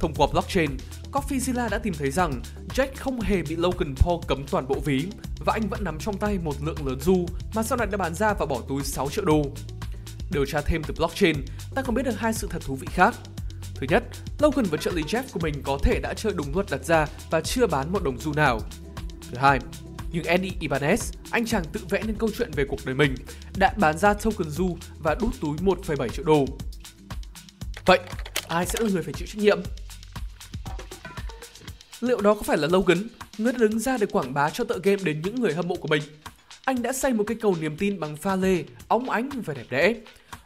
Thông 0.00 0.14
qua 0.14 0.26
blockchain, 0.32 0.70
Coffeezilla 1.12 1.68
đã 1.68 1.78
tìm 1.78 1.94
thấy 1.94 2.10
rằng 2.10 2.42
Jack 2.74 2.88
không 2.96 3.20
hề 3.20 3.42
bị 3.42 3.56
Logan 3.56 3.94
Paul 3.96 4.20
cấm 4.26 4.44
toàn 4.50 4.68
bộ 4.68 4.80
ví 4.84 5.06
và 5.44 5.52
anh 5.52 5.68
vẫn 5.68 5.84
nắm 5.84 5.98
trong 5.98 6.18
tay 6.18 6.38
một 6.38 6.54
lượng 6.62 6.86
lớn 6.86 7.00
du 7.00 7.26
mà 7.54 7.62
sau 7.62 7.78
này 7.78 7.86
đã 7.86 7.96
bán 7.96 8.14
ra 8.14 8.34
và 8.34 8.46
bỏ 8.46 8.60
túi 8.68 8.82
6 8.82 9.10
triệu 9.10 9.24
đô. 9.24 9.42
Điều 10.30 10.46
tra 10.46 10.60
thêm 10.60 10.82
từ 10.82 10.94
blockchain, 10.98 11.36
ta 11.74 11.82
còn 11.82 11.94
biết 11.94 12.02
được 12.02 12.18
hai 12.18 12.32
sự 12.32 12.48
thật 12.50 12.62
thú 12.66 12.76
vị 12.76 12.86
khác. 12.90 13.14
Thứ 13.74 13.86
nhất, 13.90 14.04
Logan 14.38 14.64
và 14.64 14.78
trợ 14.78 14.90
lý 14.90 15.02
Jeff 15.02 15.22
của 15.32 15.40
mình 15.40 15.54
có 15.64 15.78
thể 15.82 16.00
đã 16.02 16.14
chơi 16.14 16.32
đúng 16.36 16.54
luật 16.54 16.66
đặt 16.70 16.84
ra 16.84 17.06
và 17.30 17.40
chưa 17.40 17.66
bán 17.66 17.92
một 17.92 18.04
đồng 18.04 18.18
du 18.18 18.32
nào. 18.32 18.60
Thứ 19.30 19.38
hai, 19.38 19.58
nhưng 20.12 20.24
Eddie 20.24 20.52
Ibanez, 20.60 21.12
anh 21.30 21.46
chàng 21.46 21.64
tự 21.72 21.80
vẽ 21.88 22.02
nên 22.06 22.16
câu 22.16 22.30
chuyện 22.38 22.50
về 22.50 22.64
cuộc 22.68 22.80
đời 22.84 22.94
mình, 22.94 23.14
đã 23.56 23.74
bán 23.78 23.98
ra 23.98 24.14
token 24.14 24.50
du 24.50 24.76
và 24.98 25.14
đút 25.20 25.40
túi 25.40 25.56
1,7 25.56 26.08
triệu 26.08 26.24
đô. 26.24 26.44
Vậy, 27.86 28.00
ai 28.48 28.66
sẽ 28.66 28.78
là 28.80 28.90
người 28.90 29.02
phải 29.02 29.12
chịu 29.12 29.28
trách 29.28 29.38
nhiệm? 29.38 29.60
Liệu 32.00 32.20
đó 32.20 32.34
có 32.34 32.42
phải 32.42 32.56
là 32.56 32.68
Logan, 32.68 32.98
người 33.38 33.52
đã 33.52 33.58
đứng 33.58 33.78
ra 33.78 33.96
để 33.98 34.06
quảng 34.06 34.34
bá 34.34 34.50
cho 34.50 34.64
tựa 34.64 34.78
game 34.82 35.02
đến 35.04 35.20
những 35.24 35.40
người 35.40 35.54
hâm 35.54 35.68
mộ 35.68 35.76
của 35.76 35.88
mình? 35.88 36.02
Anh 36.64 36.82
đã 36.82 36.92
xây 36.92 37.12
một 37.12 37.24
cây 37.26 37.36
cầu 37.40 37.56
niềm 37.60 37.76
tin 37.76 38.00
bằng 38.00 38.16
pha 38.16 38.36
lê, 38.36 38.64
óng 38.88 39.10
ánh 39.10 39.30
và 39.44 39.54
đẹp 39.54 39.66
đẽ. 39.70 39.94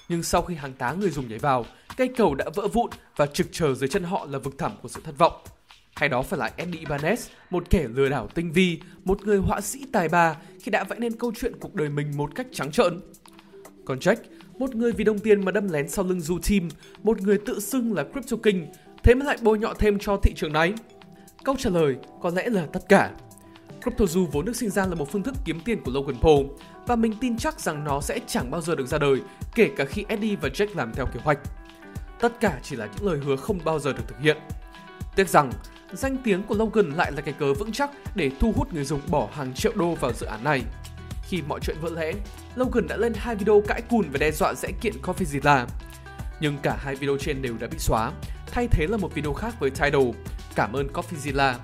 Nhưng 0.08 0.22
sau 0.22 0.42
khi 0.42 0.54
hàng 0.54 0.72
tá 0.72 0.92
người 0.92 1.10
dùng 1.10 1.28
nhảy 1.28 1.38
vào, 1.38 1.66
cây 1.96 2.08
cầu 2.16 2.34
đã 2.34 2.44
vỡ 2.54 2.68
vụn 2.68 2.90
và 3.16 3.26
trực 3.26 3.46
chờ 3.52 3.74
dưới 3.74 3.88
chân 3.88 4.04
họ 4.04 4.26
là 4.30 4.38
vực 4.38 4.58
thẳm 4.58 4.72
của 4.82 4.88
sự 4.88 5.00
thất 5.04 5.18
vọng. 5.18 5.32
Hay 5.94 6.08
đó 6.08 6.22
phải 6.22 6.38
là 6.38 6.50
Eddie 6.56 6.84
Ibanez, 6.84 7.16
một 7.50 7.70
kẻ 7.70 7.86
lừa 7.94 8.08
đảo 8.08 8.28
tinh 8.34 8.52
vi, 8.52 8.80
một 9.04 9.22
người 9.22 9.38
họa 9.38 9.60
sĩ 9.60 9.84
tài 9.92 10.08
ba 10.08 10.36
khi 10.62 10.70
đã 10.70 10.84
vẽ 10.84 10.96
nên 10.98 11.18
câu 11.18 11.32
chuyện 11.40 11.52
cuộc 11.60 11.74
đời 11.74 11.88
mình 11.88 12.16
một 12.16 12.30
cách 12.34 12.46
trắng 12.52 12.72
trợn. 12.72 13.00
Còn 13.84 13.98
Jack, 13.98 14.16
một 14.60 14.74
người 14.74 14.92
vì 14.92 15.04
đồng 15.04 15.18
tiền 15.18 15.44
mà 15.44 15.52
đâm 15.52 15.68
lén 15.68 15.88
sau 15.88 16.04
lưng 16.04 16.20
Du 16.20 16.38
Team, 16.50 16.68
một 17.02 17.20
người 17.20 17.38
tự 17.46 17.60
xưng 17.60 17.92
là 17.94 18.04
Crypto 18.04 18.36
King, 18.42 18.66
thế 19.02 19.14
mà 19.14 19.24
lại 19.24 19.38
bôi 19.42 19.58
nhọ 19.58 19.74
thêm 19.78 19.98
cho 19.98 20.16
thị 20.16 20.32
trường 20.36 20.52
này? 20.52 20.72
Câu 21.44 21.56
trả 21.58 21.70
lời 21.70 21.96
có 22.22 22.30
lẽ 22.30 22.48
là 22.48 22.66
tất 22.72 22.88
cả. 22.88 23.10
CryptoZoo 23.82 24.26
vốn 24.26 24.44
được 24.44 24.56
sinh 24.56 24.70
ra 24.70 24.86
là 24.86 24.94
một 24.94 25.12
phương 25.12 25.22
thức 25.22 25.34
kiếm 25.44 25.60
tiền 25.64 25.80
của 25.84 25.92
Logan 25.92 26.16
Paul 26.20 26.46
và 26.86 26.96
mình 26.96 27.14
tin 27.20 27.38
chắc 27.38 27.60
rằng 27.60 27.84
nó 27.84 28.00
sẽ 28.00 28.20
chẳng 28.26 28.50
bao 28.50 28.60
giờ 28.60 28.74
được 28.74 28.86
ra 28.86 28.98
đời, 28.98 29.20
kể 29.54 29.70
cả 29.76 29.84
khi 29.84 30.04
Eddie 30.08 30.36
và 30.36 30.48
Jack 30.48 30.66
làm 30.74 30.92
theo 30.94 31.06
kế 31.06 31.20
hoạch. 31.22 31.38
Tất 32.20 32.40
cả 32.40 32.58
chỉ 32.62 32.76
là 32.76 32.88
những 32.96 33.10
lời 33.10 33.18
hứa 33.24 33.36
không 33.36 33.58
bao 33.64 33.78
giờ 33.78 33.92
được 33.92 34.08
thực 34.08 34.20
hiện. 34.20 34.36
Tiếc 35.16 35.28
rằng, 35.28 35.50
danh 35.92 36.16
tiếng 36.24 36.42
của 36.42 36.54
Logan 36.54 36.90
lại 36.90 37.12
là 37.12 37.20
cái 37.20 37.34
cớ 37.38 37.54
vững 37.54 37.72
chắc 37.72 37.90
để 38.14 38.30
thu 38.40 38.52
hút 38.56 38.74
người 38.74 38.84
dùng 38.84 39.00
bỏ 39.08 39.28
hàng 39.32 39.54
triệu 39.54 39.72
đô 39.74 39.94
vào 39.94 40.12
dự 40.12 40.26
án 40.26 40.44
này. 40.44 40.62
Khi 41.30 41.42
mọi 41.48 41.60
chuyện 41.62 41.76
vỡ 41.80 41.90
lẽ, 41.90 42.12
Logan 42.56 42.86
đã 42.88 42.96
lên 42.96 43.12
hai 43.16 43.36
video 43.36 43.62
cãi 43.68 43.82
cùn 43.90 44.10
và 44.10 44.18
đe 44.18 44.30
dọa 44.30 44.54
sẽ 44.54 44.72
kiện 44.80 44.94
CoffeeZilla. 45.02 45.66
Nhưng 46.40 46.58
cả 46.62 46.76
hai 46.80 46.94
video 46.94 47.16
trên 47.20 47.42
đều 47.42 47.54
đã 47.60 47.66
bị 47.66 47.78
xóa, 47.78 48.12
thay 48.46 48.68
thế 48.70 48.86
là 48.86 48.96
một 48.96 49.14
video 49.14 49.32
khác 49.32 49.54
với 49.60 49.70
title 49.70 50.12
Cảm 50.54 50.72
ơn 50.72 50.88
CoffeeZilla. 50.92 51.54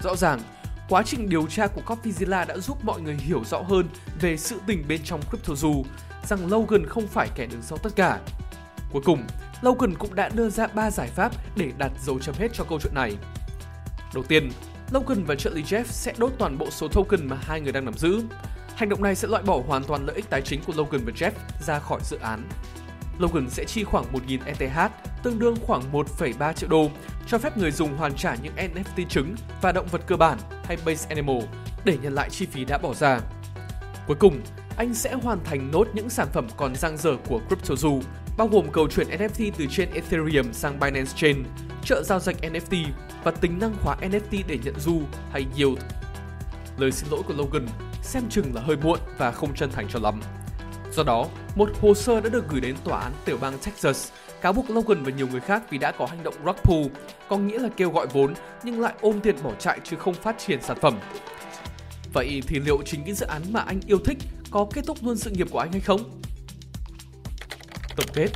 Rõ 0.00 0.16
ràng, 0.16 0.40
quá 0.88 1.02
trình 1.06 1.28
điều 1.28 1.46
tra 1.46 1.66
của 1.66 1.80
CoffeeZilla 1.86 2.46
đã 2.46 2.58
giúp 2.58 2.84
mọi 2.84 3.00
người 3.00 3.14
hiểu 3.14 3.42
rõ 3.44 3.62
hơn 3.62 3.88
về 4.20 4.36
sự 4.36 4.60
tình 4.66 4.84
bên 4.88 5.00
trong 5.04 5.20
CryptoZoo, 5.30 5.82
rằng 6.24 6.50
Logan 6.50 6.86
không 6.86 7.06
phải 7.06 7.28
kẻ 7.34 7.46
đứng 7.46 7.62
sau 7.62 7.78
tất 7.78 7.90
cả. 7.96 8.20
Cuối 8.92 9.02
cùng, 9.04 9.22
Logan 9.62 9.94
cũng 9.94 10.14
đã 10.14 10.28
đưa 10.28 10.50
ra 10.50 10.66
3 10.66 10.90
giải 10.90 11.08
pháp 11.08 11.32
để 11.56 11.72
đặt 11.78 11.92
dấu 12.04 12.18
chấm 12.18 12.34
hết 12.38 12.48
cho 12.52 12.64
câu 12.64 12.78
chuyện 12.82 12.94
này. 12.94 13.16
Đầu 14.14 14.24
tiên, 14.24 14.50
Logan 14.90 15.24
và 15.24 15.34
trợ 15.34 15.50
lý 15.50 15.62
Jeff 15.62 15.84
sẽ 15.84 16.14
đốt 16.18 16.32
toàn 16.38 16.58
bộ 16.58 16.70
số 16.70 16.88
token 16.88 17.28
mà 17.28 17.36
hai 17.42 17.60
người 17.60 17.72
đang 17.72 17.84
nắm 17.84 17.94
giữ. 17.94 18.22
Hành 18.76 18.88
động 18.88 19.02
này 19.02 19.14
sẽ 19.14 19.28
loại 19.28 19.42
bỏ 19.42 19.62
hoàn 19.66 19.84
toàn 19.84 20.06
lợi 20.06 20.16
ích 20.16 20.30
tài 20.30 20.42
chính 20.42 20.60
của 20.66 20.72
Logan 20.76 21.00
và 21.04 21.12
Jeff 21.12 21.30
ra 21.60 21.78
khỏi 21.78 22.00
dự 22.04 22.18
án. 22.18 22.48
Logan 23.18 23.50
sẽ 23.50 23.64
chi 23.64 23.84
khoảng 23.84 24.04
1.000 24.12 24.38
ETH, 24.44 24.92
tương 25.22 25.38
đương 25.38 25.56
khoảng 25.66 25.92
1,3 25.92 26.52
triệu 26.52 26.68
đô, 26.68 26.90
cho 27.26 27.38
phép 27.38 27.56
người 27.56 27.70
dùng 27.70 27.96
hoàn 27.96 28.14
trả 28.14 28.34
những 28.34 28.54
NFT 28.56 29.06
trứng 29.08 29.34
và 29.62 29.72
động 29.72 29.86
vật 29.90 30.00
cơ 30.06 30.16
bản 30.16 30.38
hay 30.64 30.76
base 30.86 31.08
animal 31.08 31.42
để 31.84 31.98
nhận 32.02 32.14
lại 32.14 32.30
chi 32.30 32.46
phí 32.46 32.64
đã 32.64 32.78
bỏ 32.78 32.94
ra. 32.94 33.20
Cuối 34.06 34.16
cùng, 34.20 34.40
anh 34.76 34.94
sẽ 34.94 35.14
hoàn 35.14 35.44
thành 35.44 35.70
nốt 35.72 35.88
những 35.94 36.10
sản 36.10 36.28
phẩm 36.32 36.46
còn 36.56 36.74
dang 36.74 36.96
dở 36.96 37.16
của 37.28 37.40
CryptoZoo, 37.48 38.00
bao 38.36 38.48
gồm 38.48 38.70
cầu 38.72 38.88
chuyển 38.88 39.08
NFT 39.08 39.50
từ 39.56 39.66
trên 39.70 39.90
Ethereum 39.90 40.52
sang 40.52 40.80
Binance 40.80 41.12
Chain, 41.16 41.44
trợ 41.84 42.02
giao 42.02 42.20
dịch 42.20 42.36
NFT 42.42 42.86
và 43.24 43.30
tính 43.30 43.58
năng 43.58 43.74
khóa 43.82 43.96
NFT 44.00 44.42
để 44.48 44.58
nhận 44.64 44.80
du 44.80 45.00
hay 45.32 45.46
yield. 45.56 45.78
Lời 46.78 46.92
xin 46.92 47.10
lỗi 47.10 47.22
của 47.26 47.34
Logan 47.34 47.66
xem 48.04 48.22
chừng 48.30 48.54
là 48.54 48.60
hơi 48.60 48.76
muộn 48.76 48.98
và 49.18 49.32
không 49.32 49.54
chân 49.54 49.70
thành 49.72 49.86
cho 49.88 49.98
lắm. 49.98 50.20
Do 50.92 51.02
đó, 51.02 51.26
một 51.56 51.68
hồ 51.80 51.94
sơ 51.94 52.20
đã 52.20 52.28
được 52.28 52.48
gửi 52.48 52.60
đến 52.60 52.76
tòa 52.84 53.00
án 53.00 53.12
tiểu 53.24 53.38
bang 53.40 53.58
Texas 53.58 54.10
cáo 54.44 54.52
buộc 54.52 54.70
Logan 54.70 55.04
và 55.04 55.10
nhiều 55.10 55.28
người 55.28 55.40
khác 55.40 55.62
vì 55.70 55.78
đã 55.78 55.92
có 55.92 56.06
hành 56.06 56.22
động 56.22 56.34
rug 56.44 56.56
pull, 56.62 56.86
có 57.28 57.36
nghĩa 57.36 57.58
là 57.58 57.68
kêu 57.76 57.90
gọi 57.90 58.06
vốn 58.06 58.34
nhưng 58.64 58.80
lại 58.80 58.94
ôm 59.00 59.20
tiền 59.20 59.36
bỏ 59.42 59.52
chạy 59.58 59.80
chứ 59.84 59.96
không 59.96 60.14
phát 60.14 60.36
triển 60.38 60.62
sản 60.62 60.78
phẩm. 60.80 60.98
Vậy 62.12 62.42
thì 62.46 62.60
liệu 62.60 62.82
chính 62.86 63.04
cái 63.04 63.14
dự 63.14 63.26
án 63.26 63.42
mà 63.52 63.60
anh 63.60 63.80
yêu 63.86 63.98
thích 64.04 64.18
có 64.50 64.66
kết 64.74 64.84
thúc 64.86 64.98
luôn 65.02 65.16
sự 65.16 65.30
nghiệp 65.30 65.46
của 65.50 65.58
anh 65.58 65.72
hay 65.72 65.80
không? 65.80 66.20
Tổng 67.96 68.06
kết 68.14 68.28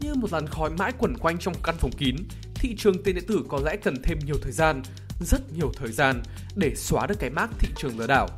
Như 0.00 0.14
một 0.14 0.32
làn 0.32 0.46
khói 0.46 0.70
mãi 0.70 0.92
quẩn 0.98 1.18
quanh 1.18 1.38
trong 1.38 1.54
căn 1.62 1.74
phòng 1.78 1.92
kín, 1.98 2.16
thị 2.54 2.74
trường 2.78 3.02
tiền 3.02 3.14
điện 3.14 3.24
tử 3.28 3.44
có 3.48 3.60
lẽ 3.64 3.76
cần 3.76 3.94
thêm 4.02 4.18
nhiều 4.26 4.36
thời 4.42 4.52
gian, 4.52 4.82
rất 5.20 5.52
nhiều 5.52 5.72
thời 5.76 5.92
gian 5.92 6.22
để 6.56 6.74
xóa 6.76 7.06
được 7.06 7.18
cái 7.18 7.30
mác 7.30 7.48
thị 7.58 7.68
trường 7.76 7.98
lừa 7.98 8.06
đảo. 8.06 8.28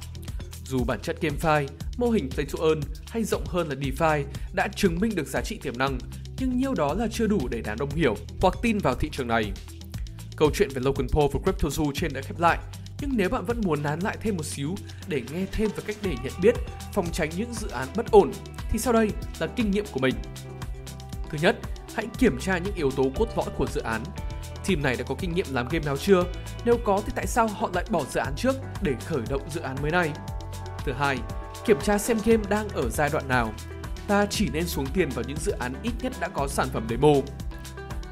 Dù 0.65 0.85
bản 0.85 1.01
chất 1.03 1.17
GameFi, 1.21 1.67
mô 1.97 2.11
hình 2.11 2.31
Play 2.31 2.47
to 2.47 2.65
Earn 2.67 2.81
hay 3.07 3.25
rộng 3.25 3.45
hơn 3.47 3.69
là 3.69 3.75
DeFi 3.75 4.25
đã 4.55 4.69
chứng 4.77 5.01
minh 5.01 5.15
được 5.15 5.27
giá 5.27 5.41
trị 5.41 5.59
tiềm 5.63 5.79
năng, 5.79 5.99
nhưng 6.39 6.59
nhiêu 6.59 6.75
đó 6.75 6.95
là 6.95 7.09
chưa 7.13 7.27
đủ 7.27 7.49
để 7.51 7.63
đám 7.65 7.79
đông 7.79 7.91
hiểu 7.91 8.17
hoặc 8.41 8.55
tin 8.63 8.79
vào 8.79 8.95
thị 8.95 9.09
trường 9.13 9.29
này. 9.29 9.53
Câu 10.37 10.51
chuyện 10.55 10.69
về 10.75 10.81
Logan 10.85 11.09
Paul 11.09 11.31
và 11.33 11.41
CryptoZoo 11.45 11.93
trên 11.95 12.13
đã 12.13 12.21
khép 12.21 12.39
lại, 12.39 12.59
nhưng 13.01 13.11
nếu 13.17 13.29
bạn 13.29 13.45
vẫn 13.45 13.61
muốn 13.65 13.83
nán 13.83 14.01
lại 14.01 14.17
thêm 14.21 14.37
một 14.37 14.45
xíu 14.45 14.75
để 15.09 15.23
nghe 15.33 15.47
thêm 15.53 15.71
về 15.77 15.83
cách 15.87 15.97
để 16.03 16.15
nhận 16.25 16.33
biết, 16.43 16.55
phòng 16.95 17.07
tránh 17.13 17.31
những 17.37 17.55
dự 17.55 17.69
án 17.69 17.89
bất 17.97 18.11
ổn, 18.11 18.33
thì 18.71 18.79
sau 18.79 18.93
đây 18.93 19.11
là 19.39 19.47
kinh 19.47 19.71
nghiệm 19.71 19.85
của 19.93 20.01
mình. 20.01 20.15
Thứ 21.31 21.39
nhất, 21.43 21.57
hãy 21.95 22.07
kiểm 22.19 22.39
tra 22.41 22.59
những 22.59 22.75
yếu 22.75 22.91
tố 22.91 23.05
cốt 23.17 23.29
lõi 23.37 23.47
của 23.57 23.67
dự 23.67 23.81
án. 23.81 24.03
Team 24.69 24.83
này 24.83 24.97
đã 24.97 25.05
có 25.09 25.15
kinh 25.19 25.35
nghiệm 25.35 25.47
làm 25.51 25.69
game 25.71 25.85
nào 25.85 25.97
chưa? 25.97 26.25
Nếu 26.65 26.79
có 26.85 27.01
thì 27.07 27.13
tại 27.15 27.27
sao 27.27 27.49
họ 27.49 27.71
lại 27.75 27.85
bỏ 27.91 28.05
dự 28.11 28.21
án 28.21 28.33
trước 28.37 28.55
để 28.83 28.95
khởi 29.07 29.21
động 29.31 29.43
dự 29.51 29.61
án 29.61 29.77
mới 29.83 29.91
này? 29.91 30.11
Thứ 30.85 30.93
hai, 30.93 31.19
kiểm 31.65 31.81
tra 31.81 31.99
xem 31.99 32.19
game 32.25 32.43
đang 32.49 32.69
ở 32.69 32.91
giai 32.91 33.11
đoạn 33.13 33.29
nào. 33.29 33.53
Ta 34.09 34.27
chỉ 34.27 34.49
nên 34.53 34.67
xuống 34.67 34.87
tiền 34.95 35.09
vào 35.09 35.25
những 35.29 35.37
dự 35.37 35.53
án 35.53 35.75
ít 35.83 35.93
nhất 36.03 36.13
đã 36.21 36.29
có 36.29 36.49
sản 36.49 36.69
phẩm 36.73 36.87
demo. 36.91 37.13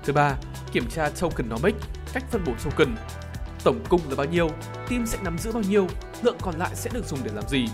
Thứ 0.04 0.12
ba, 0.12 0.34
kiểm 0.72 0.86
tra 0.90 1.10
tokenomics, 1.20 1.86
cách 2.12 2.24
phân 2.30 2.44
bổ 2.46 2.52
token. 2.64 2.96
Tổng 3.64 3.80
cung 3.88 4.00
là 4.08 4.16
bao 4.16 4.26
nhiêu, 4.26 4.50
team 4.90 5.06
sẽ 5.06 5.18
nắm 5.24 5.38
giữ 5.38 5.52
bao 5.52 5.62
nhiêu, 5.62 5.86
lượng 6.22 6.36
còn 6.40 6.54
lại 6.58 6.70
sẽ 6.74 6.90
được 6.94 7.06
dùng 7.06 7.18
để 7.24 7.30
làm 7.34 7.48
gì. 7.48 7.68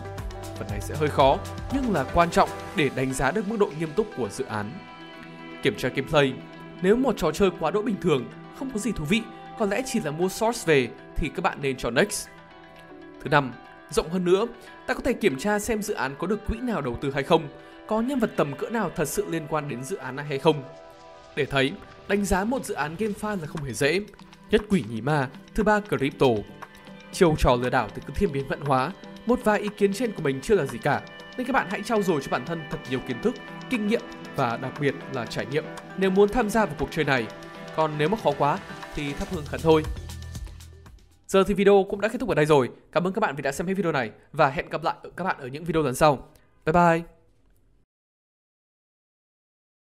Phần 0.58 0.66
này 0.70 0.80
sẽ 0.80 0.94
hơi 0.96 1.08
khó, 1.08 1.38
nhưng 1.72 1.92
là 1.92 2.04
quan 2.14 2.30
trọng 2.30 2.48
để 2.76 2.90
đánh 2.96 3.12
giá 3.14 3.30
được 3.30 3.48
mức 3.48 3.56
độ 3.60 3.70
nghiêm 3.78 3.92
túc 3.96 4.06
của 4.16 4.28
dự 4.28 4.44
án. 4.44 4.72
Kiểm 5.62 5.74
tra 5.78 5.88
gameplay. 5.88 6.32
Nếu 6.82 6.96
một 6.96 7.14
trò 7.16 7.32
chơi 7.32 7.50
quá 7.60 7.70
đỗi 7.70 7.82
bình 7.82 7.96
thường, 8.02 8.24
không 8.58 8.70
có 8.70 8.78
gì 8.78 8.92
thú 8.92 9.04
vị, 9.04 9.22
có 9.58 9.66
lẽ 9.66 9.82
chỉ 9.86 10.00
là 10.00 10.10
mua 10.10 10.28
source 10.28 10.62
về 10.66 10.88
thì 11.16 11.30
các 11.34 11.42
bạn 11.42 11.58
nên 11.62 11.76
chọn 11.76 11.94
next. 11.94 12.28
Thứ 13.22 13.28
năm, 13.28 13.52
Rộng 13.92 14.10
hơn 14.10 14.24
nữa, 14.24 14.46
ta 14.86 14.94
có 14.94 15.00
thể 15.00 15.12
kiểm 15.12 15.38
tra 15.38 15.58
xem 15.58 15.82
dự 15.82 15.94
án 15.94 16.14
có 16.18 16.26
được 16.26 16.46
quỹ 16.46 16.58
nào 16.58 16.80
đầu 16.80 16.96
tư 17.00 17.10
hay 17.14 17.22
không, 17.22 17.48
có 17.86 18.00
nhân 18.00 18.18
vật 18.18 18.30
tầm 18.36 18.56
cỡ 18.58 18.68
nào 18.68 18.90
thật 18.96 19.08
sự 19.08 19.26
liên 19.30 19.46
quan 19.48 19.68
đến 19.68 19.84
dự 19.84 19.96
án 19.96 20.16
này 20.16 20.26
hay 20.26 20.38
không. 20.38 20.62
Để 21.36 21.46
thấy, 21.46 21.72
đánh 22.08 22.24
giá 22.24 22.44
một 22.44 22.64
dự 22.64 22.74
án 22.74 22.96
GameFi 22.98 23.40
là 23.40 23.46
không 23.46 23.64
hề 23.64 23.72
dễ. 23.72 24.00
Nhất 24.50 24.62
quỷ 24.68 24.84
nhí 24.90 25.00
ma, 25.00 25.28
thứ 25.54 25.62
ba 25.62 25.80
crypto. 25.80 26.26
Chiêu 27.12 27.34
trò 27.38 27.56
lừa 27.62 27.70
đảo 27.70 27.88
từ 27.94 28.02
thiên 28.14 28.32
biến 28.32 28.48
vận 28.48 28.60
hóa, 28.60 28.92
một 29.26 29.40
vài 29.44 29.60
ý 29.60 29.68
kiến 29.76 29.92
trên 29.92 30.12
của 30.12 30.22
mình 30.22 30.40
chưa 30.42 30.54
là 30.54 30.66
gì 30.66 30.78
cả, 30.78 31.02
nên 31.36 31.46
các 31.46 31.52
bạn 31.52 31.66
hãy 31.70 31.82
trau 31.82 32.02
dồi 32.02 32.20
cho 32.22 32.28
bản 32.30 32.44
thân 32.46 32.62
thật 32.70 32.78
nhiều 32.90 33.00
kiến 33.08 33.22
thức, 33.22 33.34
kinh 33.70 33.86
nghiệm 33.86 34.02
và 34.36 34.56
đặc 34.56 34.72
biệt 34.80 34.94
là 35.12 35.26
trải 35.26 35.46
nghiệm 35.46 35.64
nếu 35.96 36.10
muốn 36.10 36.28
tham 36.28 36.50
gia 36.50 36.66
vào 36.66 36.74
cuộc 36.78 36.88
chơi 36.90 37.04
này. 37.04 37.26
Còn 37.76 37.98
nếu 37.98 38.08
mà 38.08 38.16
khó 38.24 38.30
quá 38.38 38.58
thì 38.94 39.12
thắp 39.12 39.28
hương 39.30 39.44
khẩn 39.46 39.60
thôi. 39.60 39.82
Giờ 41.26 41.44
thì 41.44 41.54
video 41.54 41.86
cũng 41.90 42.00
đã 42.00 42.08
kết 42.08 42.18
thúc 42.20 42.28
ở 42.28 42.34
đây 42.34 42.46
rồi. 42.46 42.70
Cảm 42.92 43.06
ơn 43.06 43.12
các 43.12 43.20
bạn 43.20 43.36
vì 43.36 43.42
đã 43.42 43.52
xem 43.52 43.66
hết 43.66 43.74
video 43.74 43.92
này 43.92 44.10
và 44.32 44.48
hẹn 44.48 44.68
gặp 44.68 44.82
lại 44.84 44.94
các 45.16 45.24
bạn 45.24 45.36
ở 45.38 45.46
những 45.46 45.64
video 45.64 45.82
lần 45.82 45.94
sau. 45.94 46.28
Bye 46.66 46.72
bye! 46.72 47.21